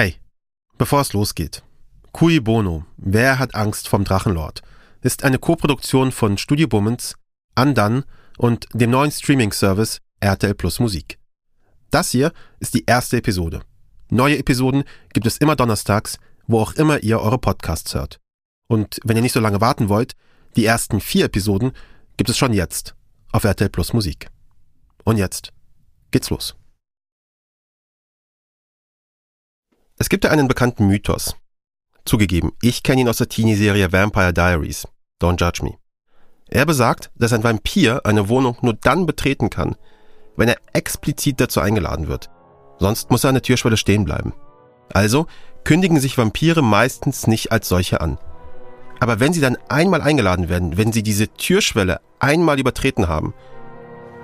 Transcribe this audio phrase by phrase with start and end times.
[0.00, 0.16] Hey,
[0.78, 1.62] bevor es losgeht.
[2.10, 4.62] Cui Bono, Wer hat Angst vom Drachenlord?
[5.02, 7.16] ist eine Koproduktion von Studio Bummens,
[7.54, 8.04] Undone
[8.38, 11.18] und dem neuen Streaming-Service RTL Plus Musik.
[11.90, 13.60] Das hier ist die erste Episode.
[14.08, 18.20] Neue Episoden gibt es immer donnerstags, wo auch immer ihr eure Podcasts hört.
[18.68, 20.14] Und wenn ihr nicht so lange warten wollt,
[20.56, 21.72] die ersten vier Episoden
[22.16, 22.94] gibt es schon jetzt
[23.32, 24.28] auf RTL Plus Musik.
[25.04, 25.52] Und jetzt
[26.10, 26.56] geht's los.
[30.00, 31.36] Es gibt ja einen bekannten Mythos.
[32.06, 34.88] Zugegeben, ich kenne ihn aus der Teenie-Serie Vampire Diaries.
[35.20, 35.74] Don't judge me.
[36.48, 39.76] Er besagt, dass ein Vampir eine Wohnung nur dann betreten kann,
[40.38, 42.30] wenn er explizit dazu eingeladen wird.
[42.78, 44.32] Sonst muss er an der Türschwelle stehen bleiben.
[44.90, 45.26] Also
[45.64, 48.16] kündigen sich Vampire meistens nicht als solche an.
[49.00, 53.34] Aber wenn sie dann einmal eingeladen werden, wenn sie diese Türschwelle einmal übertreten haben,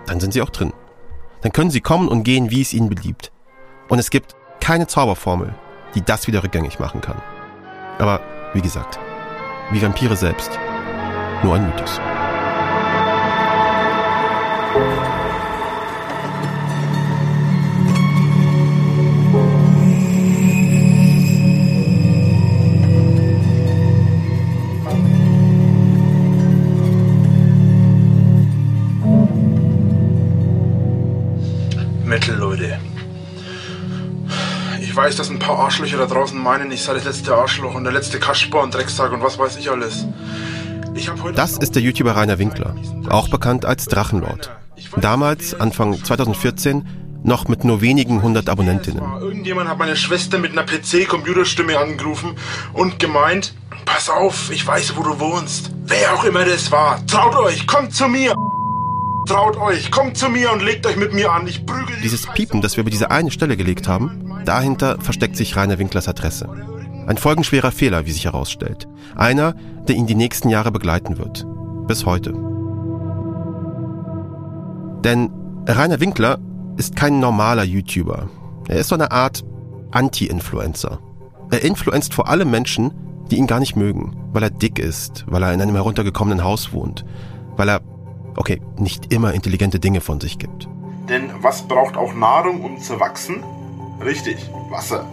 [0.07, 0.73] dann sind sie auch drin.
[1.43, 3.31] Dann können sie kommen und gehen, wie es ihnen beliebt.
[3.91, 5.55] Und es gibt keine Zauberformel,
[5.97, 7.21] die das wieder rückgängig machen kann.
[7.99, 8.21] Aber
[8.53, 9.01] wie gesagt,
[9.73, 10.59] wie Vampire selbst,
[11.43, 12.01] nur ein Mythos.
[32.05, 32.79] Metal, Leute.
[34.97, 37.85] Ich weiß, dass ein paar Arschlöcher da draußen meinen, ich sei das letzte Arschloch und
[37.85, 40.07] der letzte Kasper und Dreckstag und was weiß ich alles.
[40.95, 42.75] Ich Das ist der YouTuber Rainer Winkler,
[43.11, 44.51] auch bekannt als Drachenlord.
[44.97, 46.87] Damals, Anfang 2014,
[47.23, 49.03] noch mit nur wenigen hundert Abonnentinnen.
[49.21, 52.35] Irgendjemand hat meine Schwester mit einer PC-Computerstimme angerufen
[52.73, 53.53] und gemeint,
[53.85, 55.73] pass auf, ich weiß, wo du wohnst.
[55.85, 58.35] Wer auch immer das war, traut euch, kommt zu mir.
[59.29, 61.47] Traut euch, kommt zu mir und legt euch mit mir an.
[61.47, 65.57] Ich prügel Dieses Piepen, das wir über diese eine Stelle gelegt haben, dahinter versteckt sich
[65.57, 66.49] Rainer Winklers Adresse.
[67.07, 68.89] Ein folgenschwerer Fehler, wie sich herausstellt.
[69.15, 69.55] Einer,
[69.87, 71.47] der ihn die nächsten Jahre begleiten wird.
[71.87, 72.33] Bis heute.
[75.05, 75.31] Denn
[75.69, 76.39] Rainer Winkler
[76.77, 78.29] ist kein normaler YouTuber.
[78.69, 79.45] Er ist so eine Art
[79.93, 80.99] Anti-Influencer.
[81.51, 82.93] Er influenzt vor allem Menschen,
[83.31, 86.73] die ihn gar nicht mögen, weil er dick ist, weil er in einem heruntergekommenen Haus
[86.73, 87.05] wohnt,
[87.57, 87.81] weil er,
[88.37, 90.69] okay, nicht immer intelligente Dinge von sich gibt.
[91.09, 93.45] Denn was braucht auch Nahrung, um zu wachsen?
[94.05, 94.37] Richtig,
[94.71, 95.07] Wasser.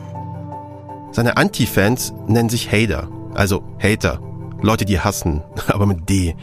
[1.11, 4.19] Seine Anti-Fans nennen sich Hater, also Hater.
[4.61, 6.35] Leute, die hassen, aber mit D,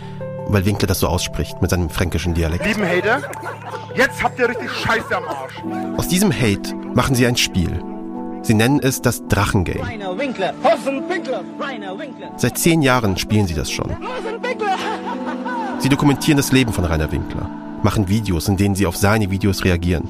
[0.49, 2.67] weil Winkler das so ausspricht mit seinem fränkischen Dialekt.
[2.67, 3.23] Lieben Hater,
[3.97, 5.62] jetzt habt ihr richtig Scheiße am Arsch.
[5.97, 7.83] Aus diesem Hate machen sie ein Spiel.
[8.43, 9.83] Sie nennen es das Drachengame.
[9.83, 13.95] Rainer Winkler, Hosenpinkler, Rainer Winkler, Seit zehn Jahren spielen sie das schon.
[15.78, 17.51] Sie dokumentieren das Leben von Rainer Winkler,
[17.83, 20.09] machen Videos, in denen sie auf seine Videos reagieren.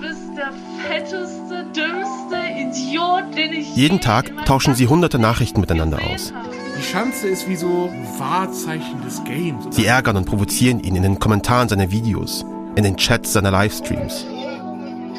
[3.74, 6.32] Jeden je Tag tauschen sie hunderte Nachrichten miteinander aus.
[6.78, 9.64] Die Schanze ist wie so ein Wahrzeichen des Games.
[9.70, 12.44] Sie ärgern und provozieren ihn in den Kommentaren seiner Videos,
[12.76, 14.26] in den Chats seiner Livestreams.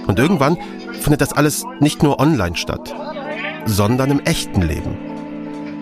[0.08, 0.58] Und irgendwann
[1.02, 2.94] findet das alles nicht nur online statt,
[3.66, 4.98] sondern im echten Leben.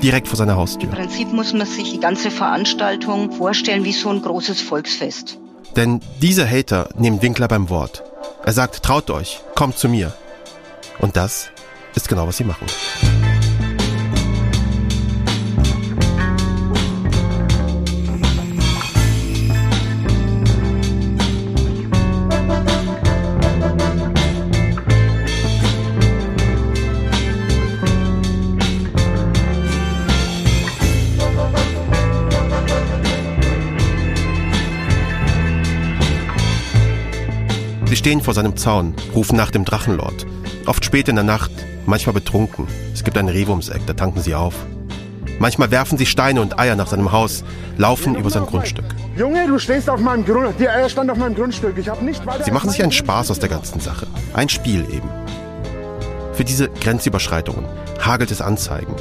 [0.01, 0.89] Direkt vor seiner Haustür.
[0.89, 5.37] Im Prinzip muss man sich die ganze Veranstaltung vorstellen wie so ein großes Volksfest.
[5.75, 8.03] Denn diese Hater nehmen Winkler beim Wort.
[8.45, 10.13] Er sagt, traut euch, kommt zu mir.
[10.99, 11.51] Und das
[11.99, 12.65] ist genau, was sie machen.
[37.85, 40.25] Sie stehen vor seinem Zaun, rufen nach dem Drachenlord.
[40.65, 41.51] Oft spät in der Nacht,
[41.89, 42.67] manchmal betrunken.
[42.93, 44.53] Es gibt ein Rewe ums Eck, da tanken sie auf.
[45.39, 47.43] Manchmal werfen sie Steine und Eier nach seinem Haus,
[47.77, 48.85] laufen über sein Grundstück.
[49.17, 50.59] Junge, du stehst auf meinem Grund.
[50.59, 51.77] Der Eier stand auf meinem Grundstück.
[51.77, 52.43] Ich habe nicht weiter.
[52.43, 54.05] Sie machen sich einen Spaß aus der ganzen Sache.
[54.33, 55.09] Ein Spiel eben.
[56.33, 57.65] Für diese Grenzüberschreitungen
[58.05, 58.95] hagelt es Anzeigen.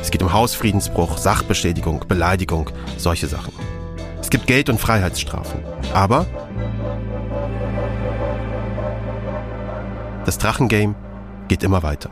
[0.00, 3.52] Es geht um Hausfriedensbruch, Sachbeschädigung, Beleidigung, solche Sachen.
[4.20, 5.60] Es gibt Geld- und Freiheitsstrafen.
[5.92, 6.26] Aber
[10.24, 10.94] das Drachengame
[11.48, 12.10] geht immer weiter.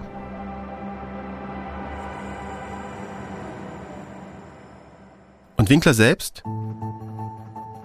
[5.56, 6.42] Und Winkler selbst?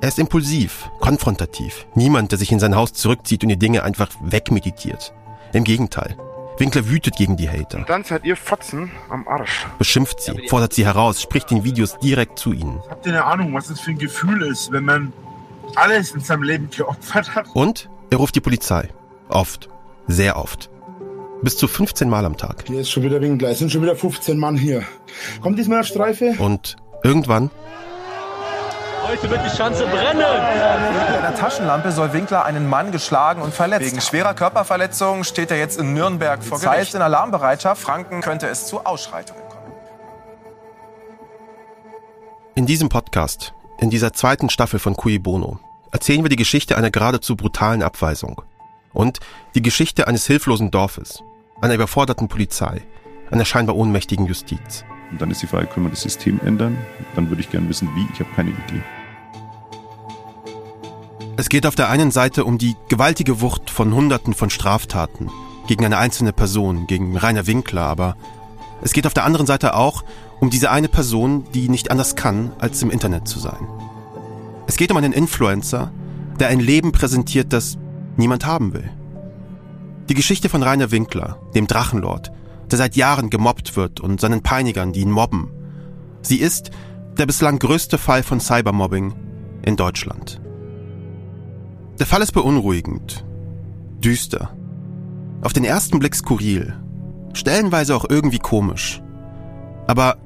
[0.02, 1.86] Er ist impulsiv, konfrontativ.
[1.96, 5.14] Niemand, der sich in sein Haus zurückzieht und die Dinge einfach wegmeditiert.
[5.54, 6.18] Im Gegenteil.
[6.58, 9.66] Winkler wütet gegen die Hater, Dann seid ihr Fotzen am Arsch.
[9.80, 12.82] beschimpft sie, fordert sie heraus, spricht in Videos direkt zu ihnen.
[12.90, 15.14] Habt ihr eine Ahnung, was das für ein Gefühl ist, wenn man
[15.76, 17.48] alles in seinem Leben geopfert hat?
[17.54, 18.90] Und er ruft die Polizei.
[19.30, 19.70] Oft.
[20.08, 20.70] Sehr oft.
[21.42, 22.66] Bis zu 15 Mal am Tag.
[22.68, 23.50] Hier ist schon wieder Winkler.
[23.50, 24.84] Es sind schon wieder 15 Mann hier.
[25.42, 26.36] Kommt diesmal auf Streife?
[26.38, 27.50] Und irgendwann
[29.04, 30.20] Heute wird die Schanze brennen!
[30.20, 35.58] Mit einer Taschenlampe soll Winkler einen Mann geschlagen und verletzt Wegen schwerer Körperverletzung steht er
[35.58, 36.78] jetzt in Nürnberg vor Gericht.
[36.78, 37.82] heißt in Alarmbereitschaft.
[37.82, 39.74] Franken könnte es zu Ausschreitungen kommen.
[42.56, 45.60] In diesem Podcast, in dieser zweiten Staffel von Cui Bono,
[45.92, 48.44] erzählen wir die Geschichte einer geradezu brutalen Abweisung
[48.94, 49.20] und
[49.56, 51.24] die Geschichte eines hilflosen Dorfes,
[51.62, 52.82] einer überforderten Polizei,
[53.30, 54.84] einer scheinbar ohnmächtigen Justiz.
[55.12, 56.78] Und dann ist die Frage, können wir das System ändern?
[57.16, 58.08] Dann würde ich gerne wissen, wie.
[58.14, 58.82] Ich habe keine Idee.
[61.38, 65.30] Es geht auf der einen Seite um die gewaltige Wucht von Hunderten von Straftaten
[65.68, 68.16] gegen eine einzelne Person, gegen Rainer Winkler, aber
[68.82, 70.04] es geht auf der anderen Seite auch
[70.40, 73.68] um diese eine Person, die nicht anders kann, als im Internet zu sein.
[74.68, 75.92] Es geht um einen Influencer,
[76.40, 77.78] der ein Leben präsentiert, das
[78.18, 78.90] niemand haben will.
[80.12, 82.34] Die Geschichte von Rainer Winkler, dem Drachenlord,
[82.70, 85.50] der seit Jahren gemobbt wird und seinen Peinigern, die ihn mobben.
[86.22, 86.70] Sie ist
[87.18, 89.14] der bislang größte Fall von Cybermobbing
[89.62, 90.42] in Deutschland.
[91.98, 93.24] Der Fall ist beunruhigend,
[94.04, 94.54] düster,
[95.44, 96.74] auf den ersten Blick skurril,
[97.32, 99.02] stellenweise auch irgendwie komisch.
[99.88, 100.18] Aber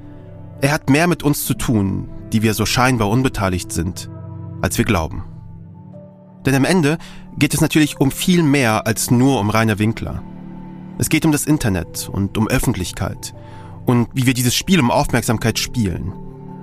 [0.62, 4.10] er hat mehr mit uns zu tun, die wir so scheinbar unbeteiligt sind,
[4.64, 5.26] als wir glauben.
[6.46, 6.98] Denn am Ende
[7.38, 10.24] geht es natürlich um viel mehr als nur um Rainer Winkler.
[10.98, 13.34] Es geht um das Internet und um Öffentlichkeit
[13.86, 16.14] und wie wir dieses Spiel um Aufmerksamkeit spielen.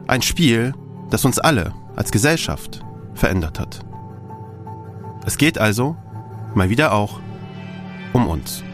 [0.06, 0.74] Ein Spiel,
[1.10, 2.84] das uns alle als Gesellschaft
[3.14, 3.84] verändert hat.
[5.24, 5.96] Es geht also,
[6.54, 7.20] mal wieder auch,
[8.12, 8.64] um uns.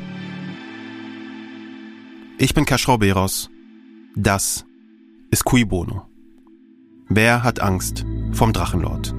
[2.38, 3.50] Ich bin Kaschrau Beros.
[4.14, 4.64] Das
[5.31, 6.06] ist Cui Bono.
[7.08, 9.18] Wer hat Angst vom Drachenlord?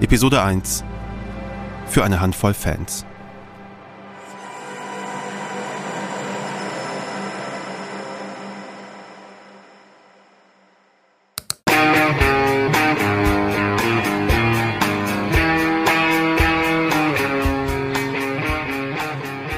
[0.00, 0.84] Episode 1
[1.88, 3.04] für eine Handvoll Fans.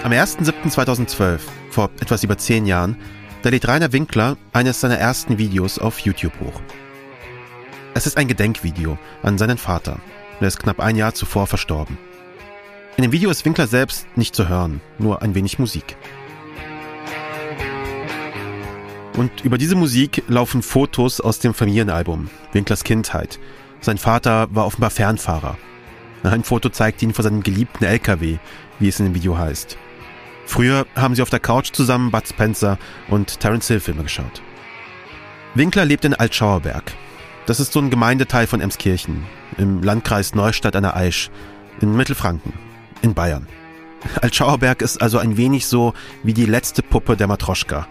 [0.02, 2.96] Am 1.7.2012, vor etwas über zehn Jahren,
[3.42, 6.62] da lädt Rainer Winkler eines seiner ersten Videos auf YouTube hoch.
[7.92, 10.00] Es ist ein Gedenkvideo an seinen Vater.
[10.40, 11.98] Er ist knapp ein Jahr zuvor verstorben.
[12.96, 15.96] In dem Video ist Winkler selbst nicht zu hören, nur ein wenig Musik.
[19.16, 23.38] Und über diese Musik laufen Fotos aus dem Familienalbum, Winklers Kindheit.
[23.82, 25.58] Sein Vater war offenbar Fernfahrer.
[26.22, 28.38] Ein Foto zeigt ihn vor seinem geliebten LKW,
[28.78, 29.76] wie es in dem Video heißt.
[30.46, 32.78] Früher haben sie auf der Couch zusammen Bud Spencer
[33.08, 34.42] und Terence Hill Filme geschaut.
[35.54, 36.92] Winkler lebt in Altschauerberg.
[37.50, 39.26] Das ist so ein Gemeindeteil von Emskirchen,
[39.56, 41.32] im Landkreis Neustadt an der Aisch,
[41.80, 42.52] in Mittelfranken,
[43.02, 43.48] in Bayern.
[44.22, 45.92] Altschauerberg ist also ein wenig so
[46.22, 47.88] wie die letzte Puppe der Matroschka.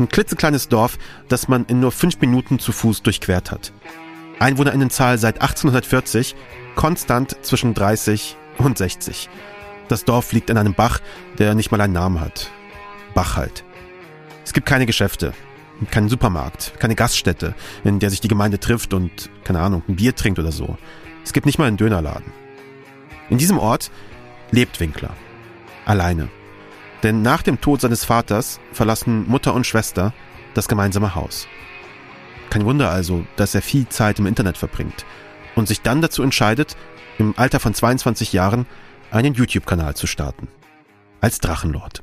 [0.00, 0.98] Ein klitzekleines Dorf,
[1.28, 3.72] das man in nur fünf Minuten zu Fuß durchquert hat.
[4.40, 6.34] Einwohnerinnenzahl seit 1840,
[6.74, 9.28] konstant zwischen 30 und 60.
[9.86, 10.98] Das Dorf liegt an einem Bach,
[11.38, 12.50] der nicht mal einen Namen hat.
[13.14, 13.62] Bach halt.
[14.44, 15.32] Es gibt keine Geschäfte,
[15.90, 20.14] keinen Supermarkt, keine Gaststätte, in der sich die Gemeinde trifft und, keine Ahnung, ein Bier
[20.14, 20.76] trinkt oder so.
[21.24, 22.32] Es gibt nicht mal einen Dönerladen.
[23.30, 23.90] In diesem Ort
[24.50, 25.10] lebt Winkler.
[25.84, 26.28] Alleine.
[27.02, 30.12] Denn nach dem Tod seines Vaters verlassen Mutter und Schwester
[30.54, 31.46] das gemeinsame Haus.
[32.50, 35.04] Kein Wunder also, dass er viel Zeit im Internet verbringt
[35.54, 36.76] und sich dann dazu entscheidet,
[37.18, 38.66] im Alter von 22 Jahren
[39.10, 40.48] einen YouTube-Kanal zu starten.
[41.20, 42.02] Als Drachenlord.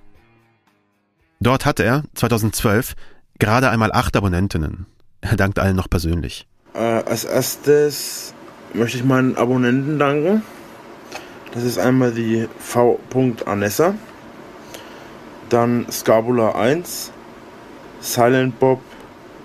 [1.39, 2.95] Dort hatte er 2012
[3.39, 4.85] gerade einmal acht Abonnentinnen.
[5.21, 6.47] Er dankt allen noch persönlich.
[6.73, 8.33] Äh, als erstes
[8.73, 10.43] möchte ich meinen Abonnenten danken.
[11.53, 12.99] Das ist einmal die V.
[13.45, 13.93] Anessa,
[15.49, 17.11] dann Scabula 1,
[18.01, 18.81] Silent Bob,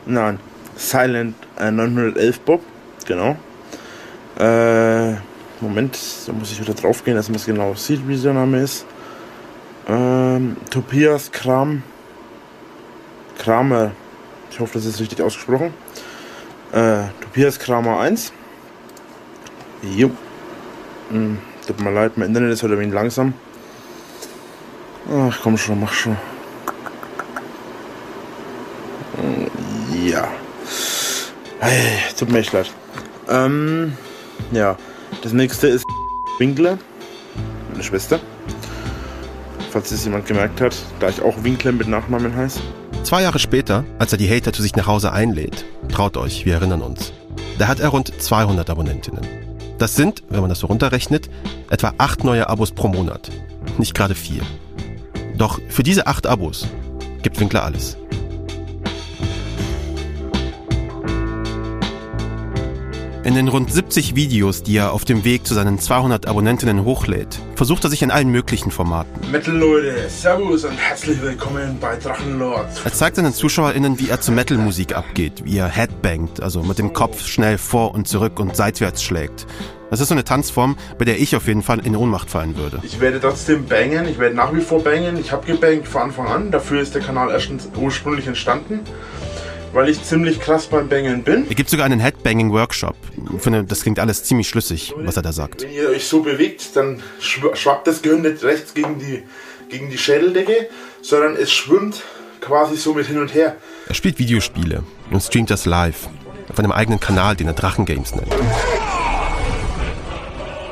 [0.07, 0.41] nein,
[0.75, 2.63] Silent äh, 911 Bob,
[3.07, 3.37] genau.
[4.39, 5.17] Äh,
[5.61, 8.61] Moment, da muss ich wieder drauf gehen, dass man es genau sieht, wie der Name
[8.61, 8.87] ist.
[9.87, 11.83] Ähm, Tobias Kram.
[13.39, 13.93] Kramer.
[14.51, 15.73] Ich hoffe, das ist richtig ausgesprochen.
[16.73, 18.33] Äh, Tobias Kramer 1.
[19.83, 20.11] Jo.
[21.11, 23.33] Hm, tut mir leid, mein Internet ist heute ein wenig langsam.
[25.11, 26.17] Ach komm schon, mach schon.
[29.17, 29.49] Hm,
[30.07, 30.29] ja.
[31.61, 32.71] Hey, tut mir echt leid.
[33.29, 33.97] Ähm,
[34.53, 34.77] ja.
[35.23, 35.85] Das nächste ist
[36.39, 36.79] Winkler,
[37.71, 38.21] meine Schwester.
[39.71, 42.61] Falls es jemand gemerkt hat, da ich auch Winkler mit Nachnamen heiße.
[43.09, 46.53] Zwei Jahre später, als er die Hater zu sich nach Hause einlädt, traut euch, wir
[46.53, 47.15] erinnern uns,
[47.59, 49.27] da hat er rund 200 Abonnentinnen.
[49.79, 51.31] Das sind, wenn man das so runterrechnet,
[51.71, 53.31] etwa acht neue Abos pro Monat.
[53.79, 54.43] Nicht gerade viel.
[55.39, 56.69] Doch für diese acht Abos
[57.23, 57.97] gibt Winkler alles.
[63.29, 67.39] In den rund 70 Videos, die er auf dem Weg zu seinen 200 Abonnentinnen hochlädt,
[67.57, 69.31] versucht er sich in allen möglichen Formaten.
[69.31, 72.71] Metal-Leute, Servus und herzlich willkommen bei Drachenlord.
[72.83, 76.95] Er zeigt seinen ZuschauerInnen, wie er zur Metal-Musik abgeht, wie er Headbangt, also mit dem
[76.95, 79.47] Kopf schnell vor und zurück und seitwärts schlägt.
[79.91, 82.81] Das ist so eine Tanzform, bei der ich auf jeden Fall in Ohnmacht fallen würde.
[82.83, 85.19] Ich werde trotzdem bangen, ich werde nach wie vor bangen.
[85.19, 88.81] Ich habe gebangt von Anfang an, dafür ist der Kanal erstens ursprünglich entstanden
[89.73, 91.47] weil ich ziemlich krass beim Bangeln bin.
[91.49, 92.97] Er gibt sogar einen Headbanging-Workshop.
[93.37, 95.63] Ich finde, das klingt alles ziemlich schlüssig, was er da sagt.
[95.63, 99.23] Wenn ihr euch so bewegt, dann schwappt das Gehirn nicht rechts gegen die,
[99.69, 100.69] gegen die Schädeldecke,
[101.03, 102.03] sondern es schwimmt
[102.41, 103.57] quasi so mit hin und her.
[103.89, 106.09] Er spielt Videospiele und streamt das live
[106.49, 108.35] auf einem eigenen Kanal, den er Drachengames nennt.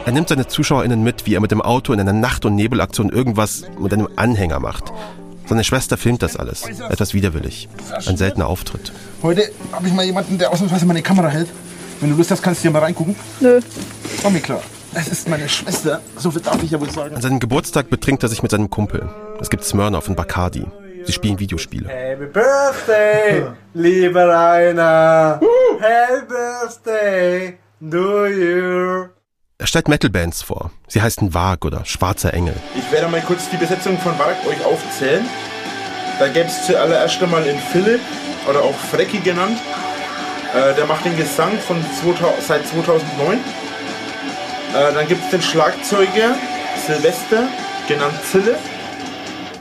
[0.07, 3.11] Er nimmt seine ZuschauerInnen mit, wie er mit dem Auto in einer Nacht- und Nebelaktion
[3.11, 4.93] irgendwas mit einem Anhänger macht.
[5.47, 6.65] Seine Schwester filmt das alles.
[6.67, 7.69] Etwas widerwillig.
[8.07, 8.93] Ein seltener Auftritt.
[9.23, 11.49] Heute habe ich mal jemanden, der ausnahmsweise meine Kamera hält.
[12.01, 13.17] Wenn du Lust hast, kannst du hier mal reingucken.
[13.41, 13.61] Nö.
[14.23, 14.61] Komm mir klar.
[14.93, 16.01] Das ist meine Schwester.
[16.17, 17.15] So viel darf ich ja wohl sagen.
[17.15, 19.09] An seinem Geburtstag betrinkt er sich mit seinem Kumpel.
[19.41, 20.67] Es gibt Smirnoff und Bacardi.
[21.05, 21.89] Sie spielen Videospiele.
[21.89, 25.41] Happy Birthday, lieber Rainer.
[25.79, 29.16] Happy Birthday, do you.
[29.59, 30.71] Er stellt Metalbands vor.
[30.87, 32.55] Sie heißen Wag oder Schwarzer Engel.
[32.75, 35.25] Ich werde mal kurz die Besetzung von Wag euch aufzählen.
[36.19, 38.01] Da gäbe es zuallererst einmal den Philipp,
[38.49, 39.59] oder auch Frecki genannt.
[40.55, 43.39] Äh, der macht den Gesang von 2000, seit 2009.
[43.39, 46.37] Äh, dann gibt es den Schlagzeuger
[46.87, 47.49] Silvester,
[47.89, 48.57] genannt Zille.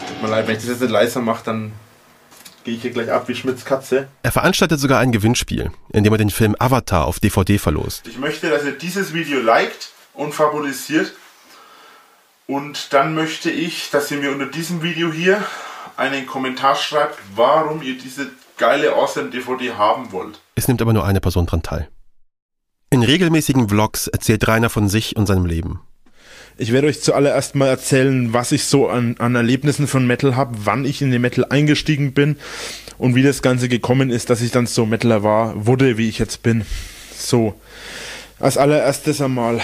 [0.08, 1.72] Tut mir leid, wenn ich das jetzt leiser mache, dann
[2.66, 4.10] gehe ich hier gleich ab wie Schmidts Katze.
[4.24, 8.08] Er veranstaltet sogar ein Gewinnspiel, in dem er den Film Avatar auf DVD verlost.
[8.08, 11.14] Ich möchte, dass ihr dieses Video liked und favorisiert.
[12.48, 15.44] Und dann möchte ich, dass ihr mir unter diesem Video hier
[15.96, 20.40] einen Kommentar schreibt, warum ihr diese geile Awesome DVD haben wollt.
[20.56, 21.88] Es nimmt aber nur eine Person dran teil.
[22.90, 25.82] In regelmäßigen Vlogs erzählt Rainer von sich und seinem Leben.
[26.58, 30.56] Ich werde euch zuallererst mal erzählen, was ich so an, an Erlebnissen von Metal habe,
[30.64, 32.38] wann ich in den Metal eingestiegen bin
[32.98, 36.18] und wie das Ganze gekommen ist, dass ich dann so Metaler war, wurde, wie ich
[36.18, 36.66] jetzt bin.
[37.14, 37.60] So,
[38.40, 39.60] als allererstes einmal,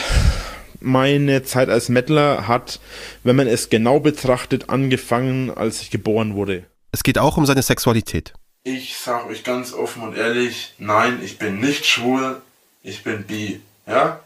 [0.81, 2.81] meine Zeit als Metaler hat,
[3.23, 6.65] wenn man es genau betrachtet, angefangen, als ich geboren wurde.
[6.91, 8.33] Es geht auch um seine Sexualität.
[8.63, 12.41] Ich sag euch ganz offen und ehrlich, nein, ich bin nicht schwul,
[12.83, 14.19] ich bin bi, ja?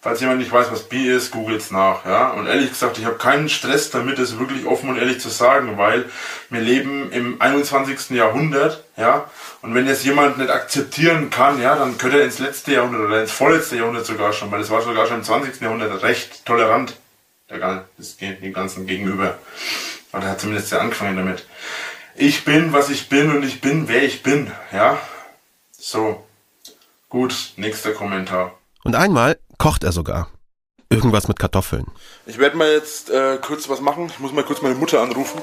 [0.00, 2.30] Falls jemand nicht weiß, was bi ist, googelt's nach, ja?
[2.30, 5.76] Und ehrlich gesagt, ich habe keinen Stress damit, es wirklich offen und ehrlich zu sagen,
[5.76, 6.08] weil
[6.50, 8.10] wir leben im 21.
[8.10, 9.28] Jahrhundert, ja?
[9.60, 13.22] Und wenn jetzt jemand nicht akzeptieren kann, ja, dann könnte er ins letzte Jahrhundert oder
[13.22, 15.60] ins vorletzte Jahrhundert sogar schon, weil es war sogar schon im 20.
[15.60, 16.96] Jahrhundert recht tolerant,
[17.50, 19.36] der, das geht dem Ganzen gegenüber.
[20.12, 21.44] Oder hat zumindest ja angefangen damit.
[22.14, 24.98] Ich bin, was ich bin und ich bin, wer ich bin, ja?
[25.72, 26.24] So.
[27.08, 28.57] Gut, nächster Kommentar.
[28.84, 30.28] Und einmal kocht er sogar.
[30.90, 31.86] Irgendwas mit Kartoffeln.
[32.26, 34.06] Ich werde mal jetzt äh, kurz was machen.
[34.06, 35.40] Ich muss mal kurz meine Mutter anrufen,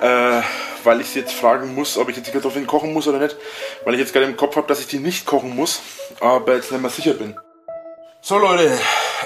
[0.00, 0.40] äh,
[0.82, 3.36] weil ich sie jetzt fragen muss, ob ich jetzt die Kartoffeln kochen muss oder nicht.
[3.84, 5.80] Weil ich jetzt gerade im Kopf habe, dass ich die nicht kochen muss,
[6.20, 7.36] aber jetzt nicht mehr sicher bin.
[8.22, 8.70] So Leute,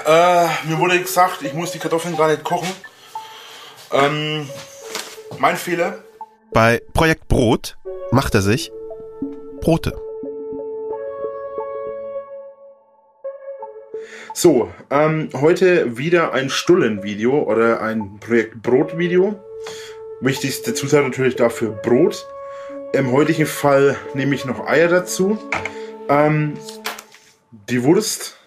[0.05, 2.71] äh, mir wurde gesagt, ich muss die Kartoffeln gar nicht kochen.
[3.91, 4.49] Ähm,
[5.39, 6.03] mein Fehler.
[6.51, 7.77] Bei Projekt Brot
[8.11, 8.71] macht er sich
[9.61, 10.06] Brote.
[14.39, 19.33] So, ähm, heute wieder ein Stullen-Video oder ein Projekt Brot-Video.
[20.21, 22.27] Wichtigste Zutat natürlich dafür Brot.
[22.93, 25.39] Im heutigen Fall nehme ich noch Eier dazu.
[26.07, 26.53] Ähm,
[27.67, 28.37] die Wurst.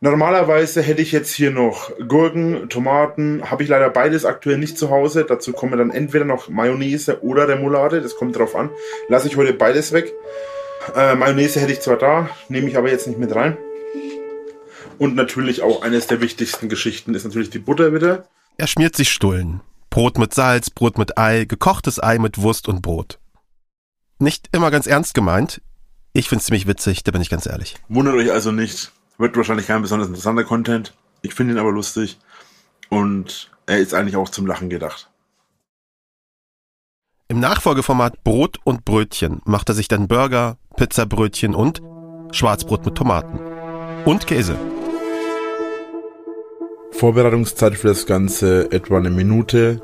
[0.00, 3.48] Normalerweise hätte ich jetzt hier noch Gurken, Tomaten.
[3.48, 5.24] Habe ich leider beides aktuell nicht zu Hause.
[5.28, 8.00] Dazu kommen dann entweder noch Mayonnaise oder Remoulade.
[8.00, 8.70] Das kommt drauf an.
[9.06, 10.12] Lasse ich heute beides weg.
[10.96, 13.56] Äh, Mayonnaise hätte ich zwar da, nehme ich aber jetzt nicht mit rein.
[14.98, 18.28] Und natürlich auch eines der wichtigsten Geschichten ist natürlich die Butter wieder.
[18.56, 19.60] Er schmiert sich Stullen.
[19.90, 23.18] Brot mit Salz, Brot mit Ei, gekochtes Ei mit Wurst und Brot.
[24.18, 25.60] Nicht immer ganz ernst gemeint.
[26.12, 27.76] Ich find's ziemlich witzig, da bin ich ganz ehrlich.
[27.88, 28.92] Wundert euch also nicht.
[29.18, 30.94] Wird wahrscheinlich kein besonders interessanter Content.
[31.22, 32.18] Ich finde ihn aber lustig.
[32.88, 35.10] Und er ist eigentlich auch zum Lachen gedacht.
[37.28, 41.82] Im Nachfolgeformat Brot und Brötchen macht er sich dann Burger, Pizzabrötchen und
[42.30, 43.40] Schwarzbrot mit Tomaten.
[44.04, 44.56] Und Käse.
[46.96, 49.82] Vorbereitungszeit für das Ganze etwa eine Minute.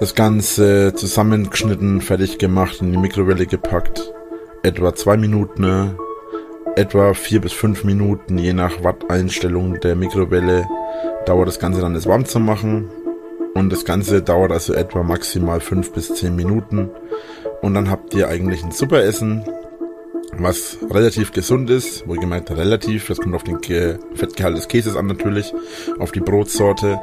[0.00, 4.10] Das Ganze zusammengeschnitten, fertig gemacht, in die Mikrowelle gepackt.
[4.62, 5.96] Etwa zwei Minuten,
[6.76, 10.66] etwa vier bis fünf Minuten, je nach Watteinstellung der Mikrowelle,
[11.26, 12.88] dauert das Ganze dann, es warm zu machen.
[13.52, 16.88] Und das Ganze dauert also etwa maximal 5 bis 10 Minuten.
[17.60, 19.44] Und dann habt ihr eigentlich ein super Essen,
[20.42, 22.06] was relativ gesund ist.
[22.06, 23.58] Wohlgemerkt relativ, das kommt auf den
[24.14, 25.52] Fettgehalt des Käses an natürlich,
[25.98, 27.00] auf die Brotsorte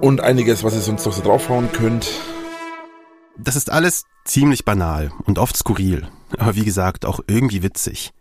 [0.00, 2.08] und einiges, was ihr sonst noch so draufhauen könnt.
[3.36, 8.12] Das ist alles ziemlich banal und oft skurril, aber wie gesagt auch irgendwie witzig.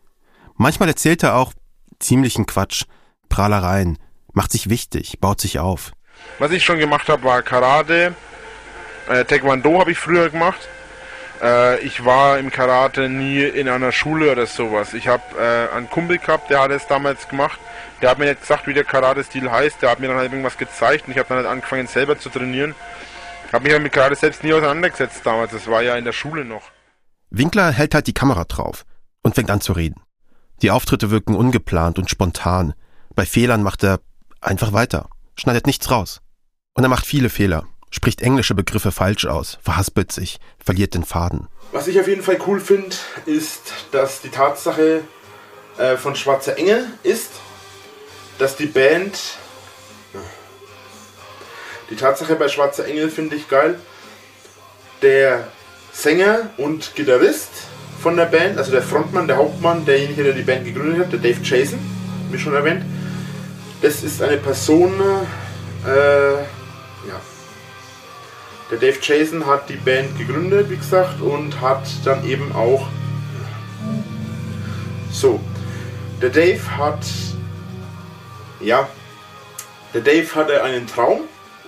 [0.56, 1.54] Manchmal erzählt er auch
[2.00, 2.86] ziemlichen Quatsch,
[3.30, 3.98] Prahlereien,
[4.34, 5.92] macht sich wichtig, baut sich auf.
[6.40, 8.16] Was ich schon gemacht habe, war Karate.
[9.10, 10.68] Äh, Taekwondo habe ich früher gemacht.
[11.44, 14.94] Äh, ich war im Karate nie in einer Schule oder sowas.
[14.94, 17.60] Ich habe äh, einen Kumpel gehabt, der hat es damals gemacht.
[18.02, 19.82] Der hat mir nicht gesagt, wie der Karate-Stil heißt.
[19.82, 22.30] Der hat mir dann halt irgendwas gezeigt und ich habe dann halt angefangen selber zu
[22.30, 22.74] trainieren.
[23.52, 25.52] Habe mich halt mit Karate selbst nie auseinandergesetzt damals.
[25.52, 26.64] Das war ja in der Schule noch.
[27.30, 28.86] Winkler hält halt die Kamera drauf
[29.22, 30.02] und fängt an zu reden.
[30.62, 32.74] Die Auftritte wirken ungeplant und spontan.
[33.16, 34.00] Bei Fehlern macht er
[34.40, 36.22] einfach weiter, schneidet nichts raus.
[36.74, 41.48] Und er macht viele Fehler, spricht englische Begriffe falsch aus, verhaspelt sich, verliert den Faden.
[41.72, 42.96] Was ich auf jeden Fall cool finde,
[43.26, 45.02] ist, dass die Tatsache
[45.78, 47.30] äh, von Schwarzer Engel ist,
[48.40, 49.20] dass die Band.
[51.90, 53.80] Die Tatsache bei Schwarzer Engel finde ich geil.
[55.02, 55.48] Der
[55.92, 57.50] Sänger und Gitarrist
[58.02, 61.20] von der Band, also der Frontmann, der Hauptmann, derjenige, der die Band gegründet hat, der
[61.20, 61.80] Dave Jason,
[62.32, 62.84] wie schon erwähnt,
[63.82, 64.94] das ist eine Person,
[65.86, 67.22] äh, ja.
[68.74, 72.88] Der Dave Jason hat die Band gegründet, wie gesagt, und hat dann eben auch.
[75.12, 75.40] So.
[76.24, 77.06] Der Dave hat.
[78.60, 78.90] Ja.
[79.94, 81.20] Der Dave hatte einen Traum,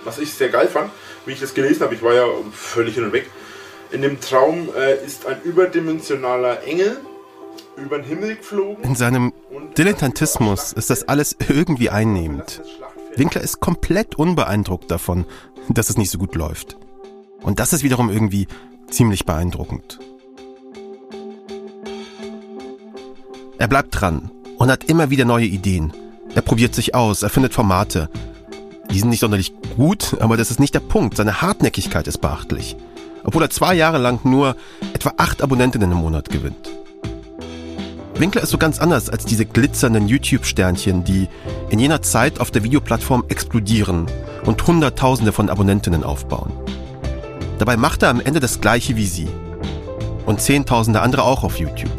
[0.02, 0.90] was ich sehr geil fand,
[1.26, 1.94] wie ich das gelesen habe.
[1.94, 3.30] Ich war ja völlig hin und weg.
[3.92, 6.96] In dem Traum äh, ist ein überdimensionaler Engel
[7.76, 8.82] über den Himmel geflogen.
[8.82, 9.32] In seinem
[9.78, 12.62] Dilettantismus ist das alles irgendwie einnehmend.
[13.14, 15.24] Winkler ist komplett unbeeindruckt davon,
[15.68, 16.76] dass es nicht so gut läuft.
[17.46, 18.48] Und das ist wiederum irgendwie
[18.90, 20.00] ziemlich beeindruckend.
[23.56, 25.92] Er bleibt dran und hat immer wieder neue Ideen.
[26.34, 28.10] Er probiert sich aus, er findet Formate.
[28.90, 31.16] Die sind nicht sonderlich gut, aber das ist nicht der Punkt.
[31.16, 32.76] Seine Hartnäckigkeit ist beachtlich.
[33.22, 34.56] Obwohl er zwei Jahre lang nur
[34.92, 36.68] etwa acht Abonnentinnen im Monat gewinnt.
[38.14, 41.28] Winkler ist so ganz anders als diese glitzernden YouTube-Sternchen, die
[41.70, 44.06] in jener Zeit auf der Videoplattform explodieren
[44.44, 46.65] und Hunderttausende von Abonnentinnen aufbauen.
[47.58, 49.28] Dabei macht er am Ende das gleiche wie sie.
[50.26, 51.90] Und Zehntausende andere auch auf YouTube.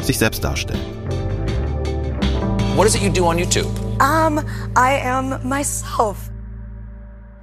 [0.00, 0.80] Sich selbst darstellen.
[2.76, 3.68] What is it you do on YouTube?
[4.00, 4.38] Um,
[4.76, 6.30] I am myself.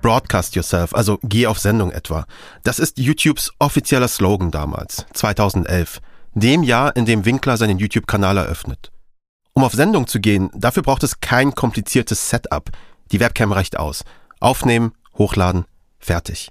[0.01, 2.25] Broadcast yourself, also geh auf Sendung etwa.
[2.63, 5.99] Das ist YouTubes offizieller Slogan damals, 2011
[6.33, 8.91] dem Jahr, in dem Winkler seinen YouTube-Kanal eröffnet.
[9.53, 12.69] Um auf Sendung zu gehen, dafür braucht es kein kompliziertes Setup.
[13.11, 14.03] Die Webcam reicht aus.
[14.39, 15.65] Aufnehmen, hochladen,
[15.99, 16.49] fertig.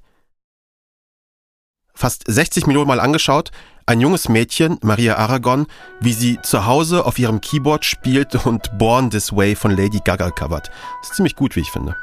[1.99, 3.51] Fast 60 Millionen Mal angeschaut,
[3.85, 5.67] ein junges Mädchen, Maria Aragon,
[5.99, 10.31] wie sie zu Hause auf ihrem Keyboard spielt und Born This Way von Lady Gaga
[10.31, 10.71] covert.
[11.01, 11.97] Das ist ziemlich gut, wie ich finde.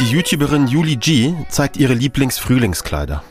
[0.00, 3.22] Die YouTuberin Julie G zeigt ihre Lieblings-Frühlingskleider.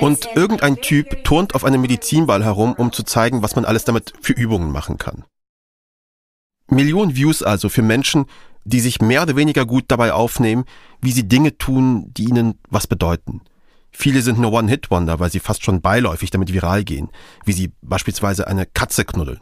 [0.00, 4.12] Und irgendein Typ turnt auf einem Medizinball herum, um zu zeigen, was man alles damit
[4.20, 5.24] für Übungen machen kann.
[6.68, 8.26] Millionen Views also für Menschen,
[8.64, 10.64] die sich mehr oder weniger gut dabei aufnehmen,
[11.00, 13.40] wie sie Dinge tun, die ihnen was bedeuten.
[13.90, 17.10] Viele sind nur One-Hit-Wonder, weil sie fast schon beiläufig damit viral gehen,
[17.44, 19.40] wie sie beispielsweise eine Katze knuddeln.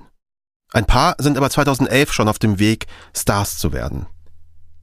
[0.73, 4.07] Ein paar sind aber 2011 schon auf dem Weg, Stars zu werden.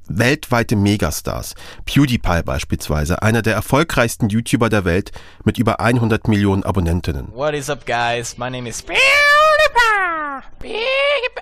[0.09, 1.55] Weltweite Megastars.
[1.85, 5.11] PewDiePie beispielsweise, einer der erfolgreichsten YouTuber der Welt
[5.43, 7.33] mit über 100 Millionen Abonnentinnen.
[7.33, 8.37] What is up, guys?
[8.37, 8.97] My name is PewDiePie.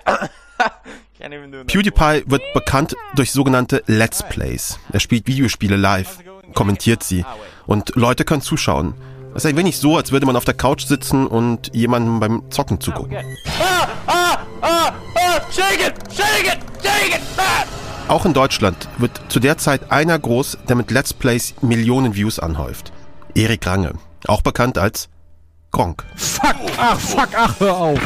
[1.66, 4.78] PewDiePie wird bekannt durch sogenannte Let's Plays.
[4.92, 6.18] Er spielt Videospiele live,
[6.54, 7.24] kommentiert sie
[7.66, 8.94] und Leute können zuschauen.
[9.34, 12.50] Es ist ein wenig so, als würde man auf der Couch sitzen und jemandem beim
[12.50, 13.18] Zocken zugucken.
[13.60, 17.85] Ah, ah, ah, ah, shake it, shake it, shake it, ah.
[18.08, 22.38] Auch in Deutschland wird zu der Zeit einer groß, der mit Let's Plays Millionen Views
[22.38, 22.92] anhäuft.
[23.34, 23.94] Erik Range,
[24.28, 25.08] auch bekannt als
[25.72, 26.04] Gronk.
[26.14, 28.00] Fuck, ach, fuck, ach, hör auf.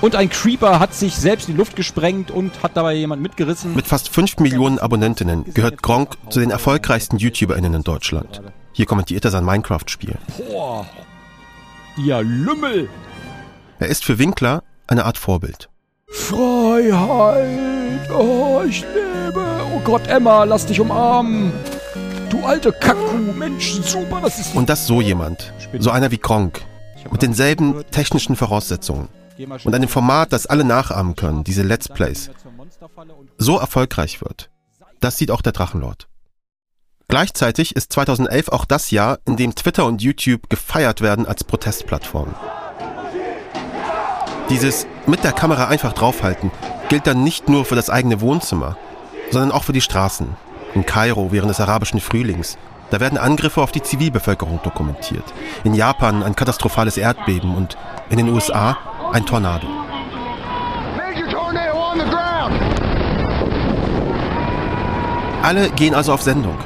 [0.00, 3.76] Und ein Creeper hat sich selbst in die Luft gesprengt und hat dabei jemand mitgerissen.
[3.76, 8.42] Mit fast 5 Millionen Abonnentinnen gehört Gronk zu den erfolgreichsten YouTuberInnen in Deutschland.
[8.72, 10.16] Hier kommentiert er sein Minecraft-Spiel.
[10.50, 10.84] Boah,
[11.96, 12.88] ihr Lümmel!
[13.78, 15.68] Er ist für Winkler eine Art Vorbild.
[16.12, 18.10] Freiheit!
[18.10, 19.44] Oh, ich lebe!
[19.74, 21.52] Oh Gott, Emma, lass dich umarmen!
[22.28, 23.32] Du alte Kackkuh!
[23.34, 24.54] Mensch, super, das ist...
[24.54, 25.52] Und das so jemand.
[25.78, 26.60] So einer wie Kronk.
[27.10, 29.08] Mit denselben technischen Voraussetzungen.
[29.64, 32.30] Und einem Format, das alle nachahmen können, diese Let's Plays.
[33.38, 34.50] So erfolgreich wird.
[35.00, 36.08] Das sieht auch der Drachenlord.
[37.08, 42.34] Gleichzeitig ist 2011 auch das Jahr, in dem Twitter und YouTube gefeiert werden als Protestplattformen.
[44.52, 46.50] Dieses mit der Kamera einfach draufhalten
[46.90, 48.76] gilt dann nicht nur für das eigene Wohnzimmer,
[49.30, 50.36] sondern auch für die Straßen.
[50.74, 52.58] In Kairo während des arabischen Frühlings.
[52.90, 55.24] Da werden Angriffe auf die Zivilbevölkerung dokumentiert.
[55.64, 57.78] In Japan ein katastrophales Erdbeben und
[58.10, 58.76] in den USA
[59.10, 59.66] ein Tornado.
[65.42, 66.58] Alle gehen also auf Sendung.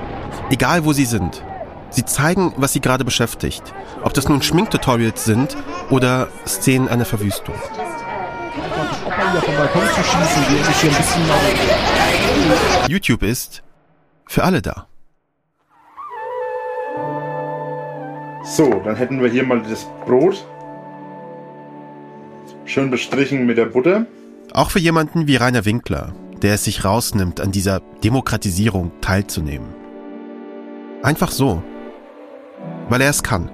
[0.51, 1.46] Egal wo sie sind.
[1.97, 3.63] Sie zeigen, was sie gerade beschäftigt.
[4.03, 5.57] Ob das nun Schminktutorials sind
[5.89, 7.55] oder Szenen einer Verwüstung.
[12.87, 13.63] YouTube ist
[14.27, 14.87] für alle da.
[18.45, 20.47] So, dann hätten wir hier mal das Brot.
[22.67, 24.05] Schön bestrichen mit der Butter.
[24.53, 29.69] Auch für jemanden wie Rainer Winkler, der es sich rausnimmt, an dieser Demokratisierung teilzunehmen.
[31.03, 31.63] Einfach so.
[32.89, 33.51] Weil er es kann.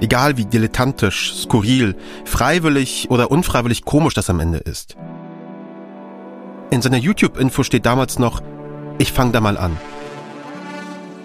[0.00, 4.96] Egal wie dilettantisch, skurril, freiwillig oder unfreiwillig komisch das am Ende ist.
[6.70, 8.42] In seiner YouTube-Info steht damals noch,
[8.98, 9.76] ich fang da mal an.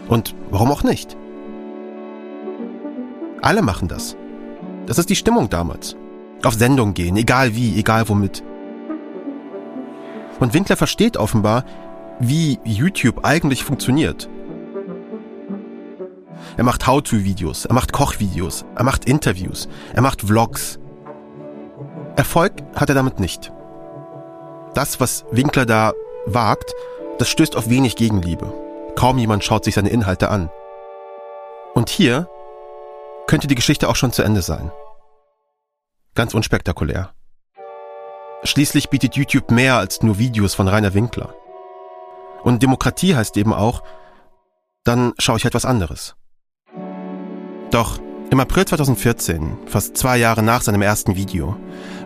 [0.08, 1.18] Und warum auch nicht?
[3.42, 4.16] Alle machen das.
[4.86, 5.96] Das ist die Stimmung damals.
[6.44, 8.44] Auf Sendung gehen, egal wie, egal womit.
[10.40, 11.66] Und Winkler versteht offenbar,
[12.20, 14.30] wie YouTube eigentlich funktioniert.
[16.58, 20.80] Er macht How-to-Videos, er macht Kochvideos, er macht Interviews, er macht Vlogs.
[22.16, 23.52] Erfolg hat er damit nicht.
[24.74, 25.94] Das, was Winkler da
[26.26, 26.74] wagt,
[27.18, 28.54] das stößt auf wenig Gegenliebe.
[28.96, 30.50] Kaum jemand schaut sich seine Inhalte an.
[31.74, 32.30] Und hier
[33.28, 34.72] könnte die Geschichte auch schon zu Ende sein.
[36.16, 37.14] Ganz unspektakulär.
[38.44, 41.34] Schließlich bietet YouTube mehr als nur Videos von Rainer Winkler.
[42.44, 43.84] Und Demokratie heißt eben auch,
[44.84, 46.16] dann schaue ich etwas anderes.
[47.72, 48.00] Doch
[48.32, 51.56] im April 2014, fast zwei Jahre nach seinem ersten Video,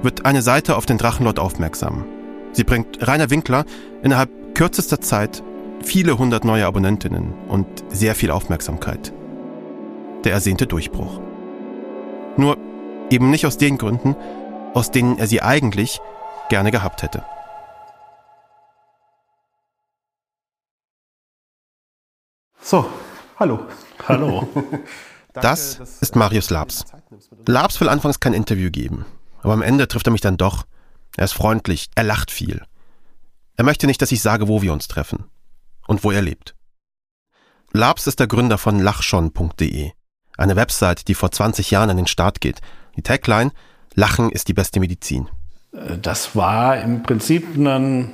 [0.02, 2.06] wird eine Seite auf den Drachenlord aufmerksam.
[2.52, 3.66] Sie bringt Rainer Winkler
[4.02, 5.42] innerhalb kürzester Zeit
[5.82, 9.14] viele hundert neue Abonnentinnen und sehr viel Aufmerksamkeit.
[10.24, 11.20] Der ersehnte Durchbruch.
[12.38, 12.58] Nur
[13.10, 14.16] eben nicht aus den Gründen,
[14.74, 16.00] aus denen er sie eigentlich
[16.50, 17.24] gerne gehabt hätte.
[22.62, 22.86] So,
[23.38, 23.60] hallo.
[24.08, 24.48] Hallo.
[25.34, 26.86] Das ist Marius Labs.
[27.48, 29.06] Labs will anfangs kein Interview geben,
[29.42, 30.66] aber am Ende trifft er mich dann doch.
[31.18, 32.64] Er ist freundlich, er lacht viel.
[33.56, 35.26] Er möchte nicht, dass ich sage, wo wir uns treffen
[35.88, 36.56] und wo er lebt.
[37.72, 39.92] Labs ist der Gründer von lachschon.de,
[40.38, 42.62] eine Website, die vor 20 Jahren an den Start geht.
[42.96, 43.52] Die Tagline,
[43.96, 45.30] Lachen ist die beste Medizin.
[46.02, 48.14] Das war im Prinzip ein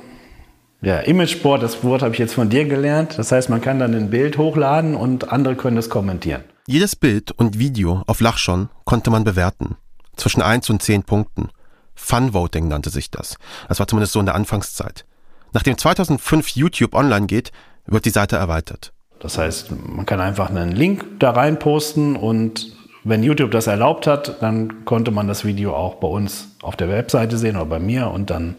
[0.82, 3.18] ja, Imageboard, das Wort habe ich jetzt von dir gelernt.
[3.18, 6.42] Das heißt, man kann dann ein Bild hochladen und andere können es kommentieren.
[6.70, 9.74] Jedes Bild und Video auf Lachschon konnte man bewerten.
[10.14, 11.48] Zwischen 1 und 10 Punkten.
[11.96, 13.38] Fun Voting nannte sich das.
[13.66, 15.04] Das war zumindest so in der Anfangszeit.
[15.52, 17.50] Nachdem 2005 YouTube online geht,
[17.86, 18.92] wird die Seite erweitert.
[19.18, 24.06] Das heißt, man kann einfach einen Link da rein posten und wenn YouTube das erlaubt
[24.06, 27.80] hat, dann konnte man das Video auch bei uns auf der Webseite sehen oder bei
[27.80, 28.58] mir und dann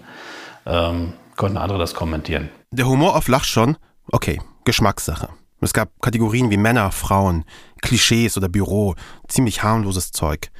[0.65, 2.50] ähm, konnten andere das kommentieren.
[2.71, 3.78] Der Humor auf Lachschon,
[4.12, 5.30] okay, Geschmackssache.
[5.63, 7.45] Es gab Kategorien wie Männer, Frauen,
[7.82, 8.96] Klischees oder Büro,
[9.28, 10.52] ziemlich harmloses Zeug.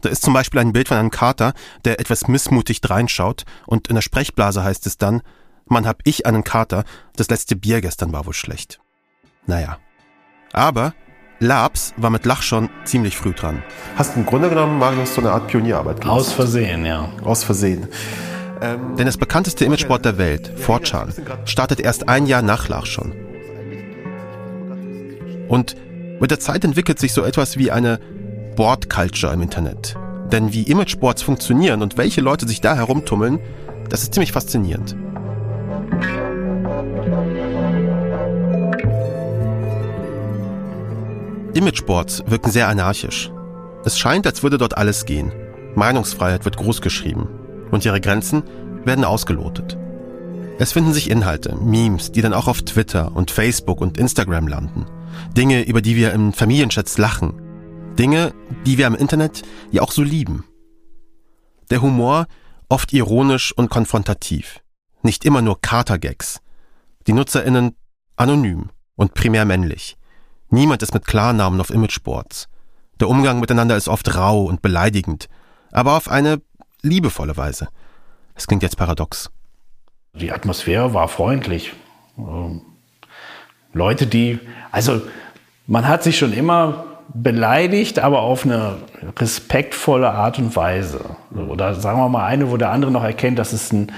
[0.00, 1.52] Da ist zum Beispiel ein Bild von einem Kater,
[1.84, 5.22] der etwas missmutig reinschaut und in der Sprechblase heißt es dann,
[5.66, 6.84] man hab ich einen Kater,
[7.16, 8.80] das letzte Bier gestern war wohl schlecht.
[9.46, 9.78] Naja.
[10.52, 10.94] Aber
[11.38, 13.62] Labs war mit Lach schon ziemlich früh dran.
[13.96, 16.18] Hast im Grunde genommen, Marius, so eine Art Pionierarbeit gemacht.
[16.18, 17.08] Aus Versehen, ja.
[17.24, 17.88] Aus Versehen.
[18.60, 23.12] Ähm, Denn das bekannteste Imagesport der Welt, 4chan, startet erst ein Jahr nach Lach schon.
[25.48, 25.76] Und
[26.20, 27.98] mit der Zeit entwickelt sich so etwas wie eine
[28.54, 29.96] Board-Culture im Internet.
[30.30, 33.40] Denn wie Imageboards funktionieren und welche Leute sich da herumtummeln,
[33.88, 34.94] das ist ziemlich faszinierend.
[41.54, 43.32] Imageboards wirken sehr anarchisch.
[43.84, 45.32] Es scheint, als würde dort alles gehen.
[45.74, 47.26] Meinungsfreiheit wird großgeschrieben
[47.70, 48.42] und ihre Grenzen
[48.84, 49.76] werden ausgelotet.
[50.58, 54.86] Es finden sich Inhalte, Memes, die dann auch auf Twitter und Facebook und Instagram landen.
[55.36, 57.34] Dinge, über die wir im Familienchats lachen.
[57.98, 58.32] Dinge,
[58.66, 60.44] die wir im Internet ja auch so lieben.
[61.70, 62.26] Der Humor
[62.72, 64.60] Oft ironisch und konfrontativ.
[65.02, 66.40] Nicht immer nur Katergags.
[67.08, 67.74] Die NutzerInnen
[68.14, 69.96] anonym und primär männlich.
[70.50, 72.48] Niemand ist mit Klarnamen auf Imageboards.
[73.00, 75.28] Der Umgang miteinander ist oft rau und beleidigend,
[75.72, 76.40] aber auf eine
[76.82, 77.66] liebevolle Weise.
[78.36, 79.32] Es klingt jetzt paradox.
[80.14, 81.72] Die Atmosphäre war freundlich.
[82.16, 82.62] Ähm,
[83.72, 84.38] Leute, die,
[84.72, 85.02] also
[85.66, 88.76] man hat sich schon immer beleidigt, aber auf eine
[89.18, 91.16] respektvolle Art und Weise.
[91.34, 93.92] Oder sagen wir mal eine, wo der andere noch erkennt, dass es, ein,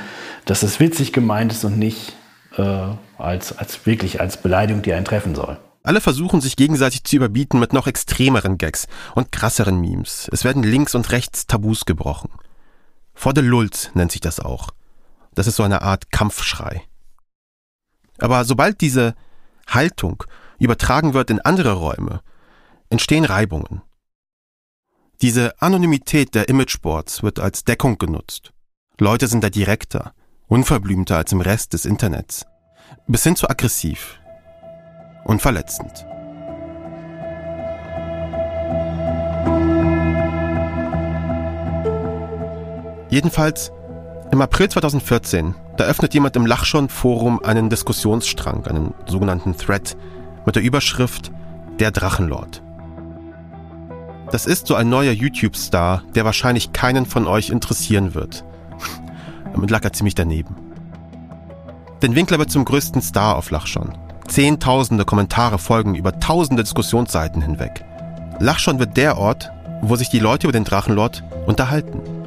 [0.45, 2.15] dass es witzig gemeint ist und nicht
[2.57, 2.87] äh,
[3.19, 5.59] als, als wirklich als Beleidigung, die einen treffen soll.
[5.83, 10.29] Alle versuchen sich gegenseitig zu überbieten mit noch extremeren Gags und krasseren Memes.
[10.33, 12.31] Es werden links und rechts Tabus gebrochen.
[13.15, 14.71] For the Lult nennt sich das auch.
[15.35, 16.83] Das ist so eine Art Kampfschrei.
[18.19, 19.15] Aber sobald diese
[19.75, 20.25] Haltung
[20.59, 22.21] übertragen wird in andere Räume,
[22.91, 23.83] entstehen Reibungen.
[25.21, 28.53] Diese Anonymität der Imageboards wird als Deckung genutzt.
[28.99, 30.15] Leute sind da direkter,
[30.49, 32.45] unverblümter als im Rest des Internets.
[33.07, 34.21] Bis hin zu aggressiv
[35.25, 36.07] und verletzend.
[43.11, 43.73] Jedenfalls
[44.33, 49.95] im April 2014, da öffnet jemand im Lachschon-Forum einen Diskussionsstrang, einen sogenannten Thread,
[50.47, 51.31] mit der Überschrift
[51.79, 52.63] Der Drachenlord.
[54.31, 58.43] Das ist so ein neuer YouTube-Star, der wahrscheinlich keinen von euch interessieren wird.
[59.53, 60.57] Damit lag er ziemlich daneben.
[62.01, 63.93] Denn Winkler wird zum größten Star auf Lachschon.
[64.29, 67.85] Zehntausende Kommentare folgen über tausende Diskussionsseiten hinweg.
[68.41, 72.22] Lachschon wird der Ort, wo sich die Leute über den Drachenlord unterhalten.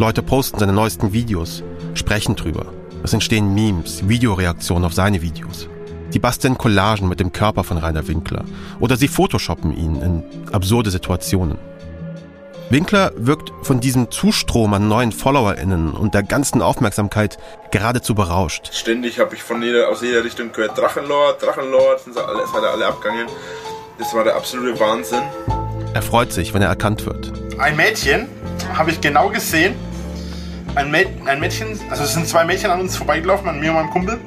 [0.00, 2.72] Leute posten seine neuesten Videos, sprechen drüber.
[3.02, 5.68] Es entstehen Memes, Videoreaktionen auf seine Videos.
[6.14, 8.46] Die basteln Collagen mit dem Körper von Rainer Winkler
[8.78, 11.58] oder sie photoshoppen ihn in absurde Situationen.
[12.70, 17.36] Winkler wirkt von diesem Zustrom an neuen FollowerInnen und der ganzen Aufmerksamkeit
[17.70, 18.70] geradezu berauscht.
[18.72, 22.54] Ständig habe ich von jeder, aus jeder Richtung gehört, Drachenlord, Drachenlord, sind sie alle, es
[22.54, 23.26] alle abgegangen.
[23.98, 25.24] Das war der absolute Wahnsinn.
[25.92, 27.34] Er freut sich, wenn er erkannt wird.
[27.58, 28.28] Ein Mädchen
[28.72, 29.74] habe ich genau gesehen.
[30.74, 33.76] Ein, Mä ein Mädchen, also es sind zwei Mädchen an uns vorbeigelaufen, an mir und
[33.76, 34.20] meinem Kumpel.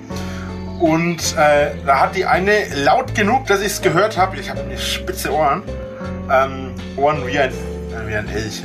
[0.80, 4.38] Und äh, da hat die eine laut genug, dass ich es gehört habe.
[4.38, 5.64] Ich habe mir spitze Ohren.
[6.30, 8.62] Ähm, Ohren wie ein, äh, wie ein Elch.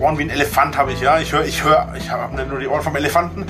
[0.00, 1.18] Ohren wie ein Elefant habe ich, ja.
[1.18, 3.44] Ich höre, ich höre, ich habe nicht nur die Ohren vom Elefanten.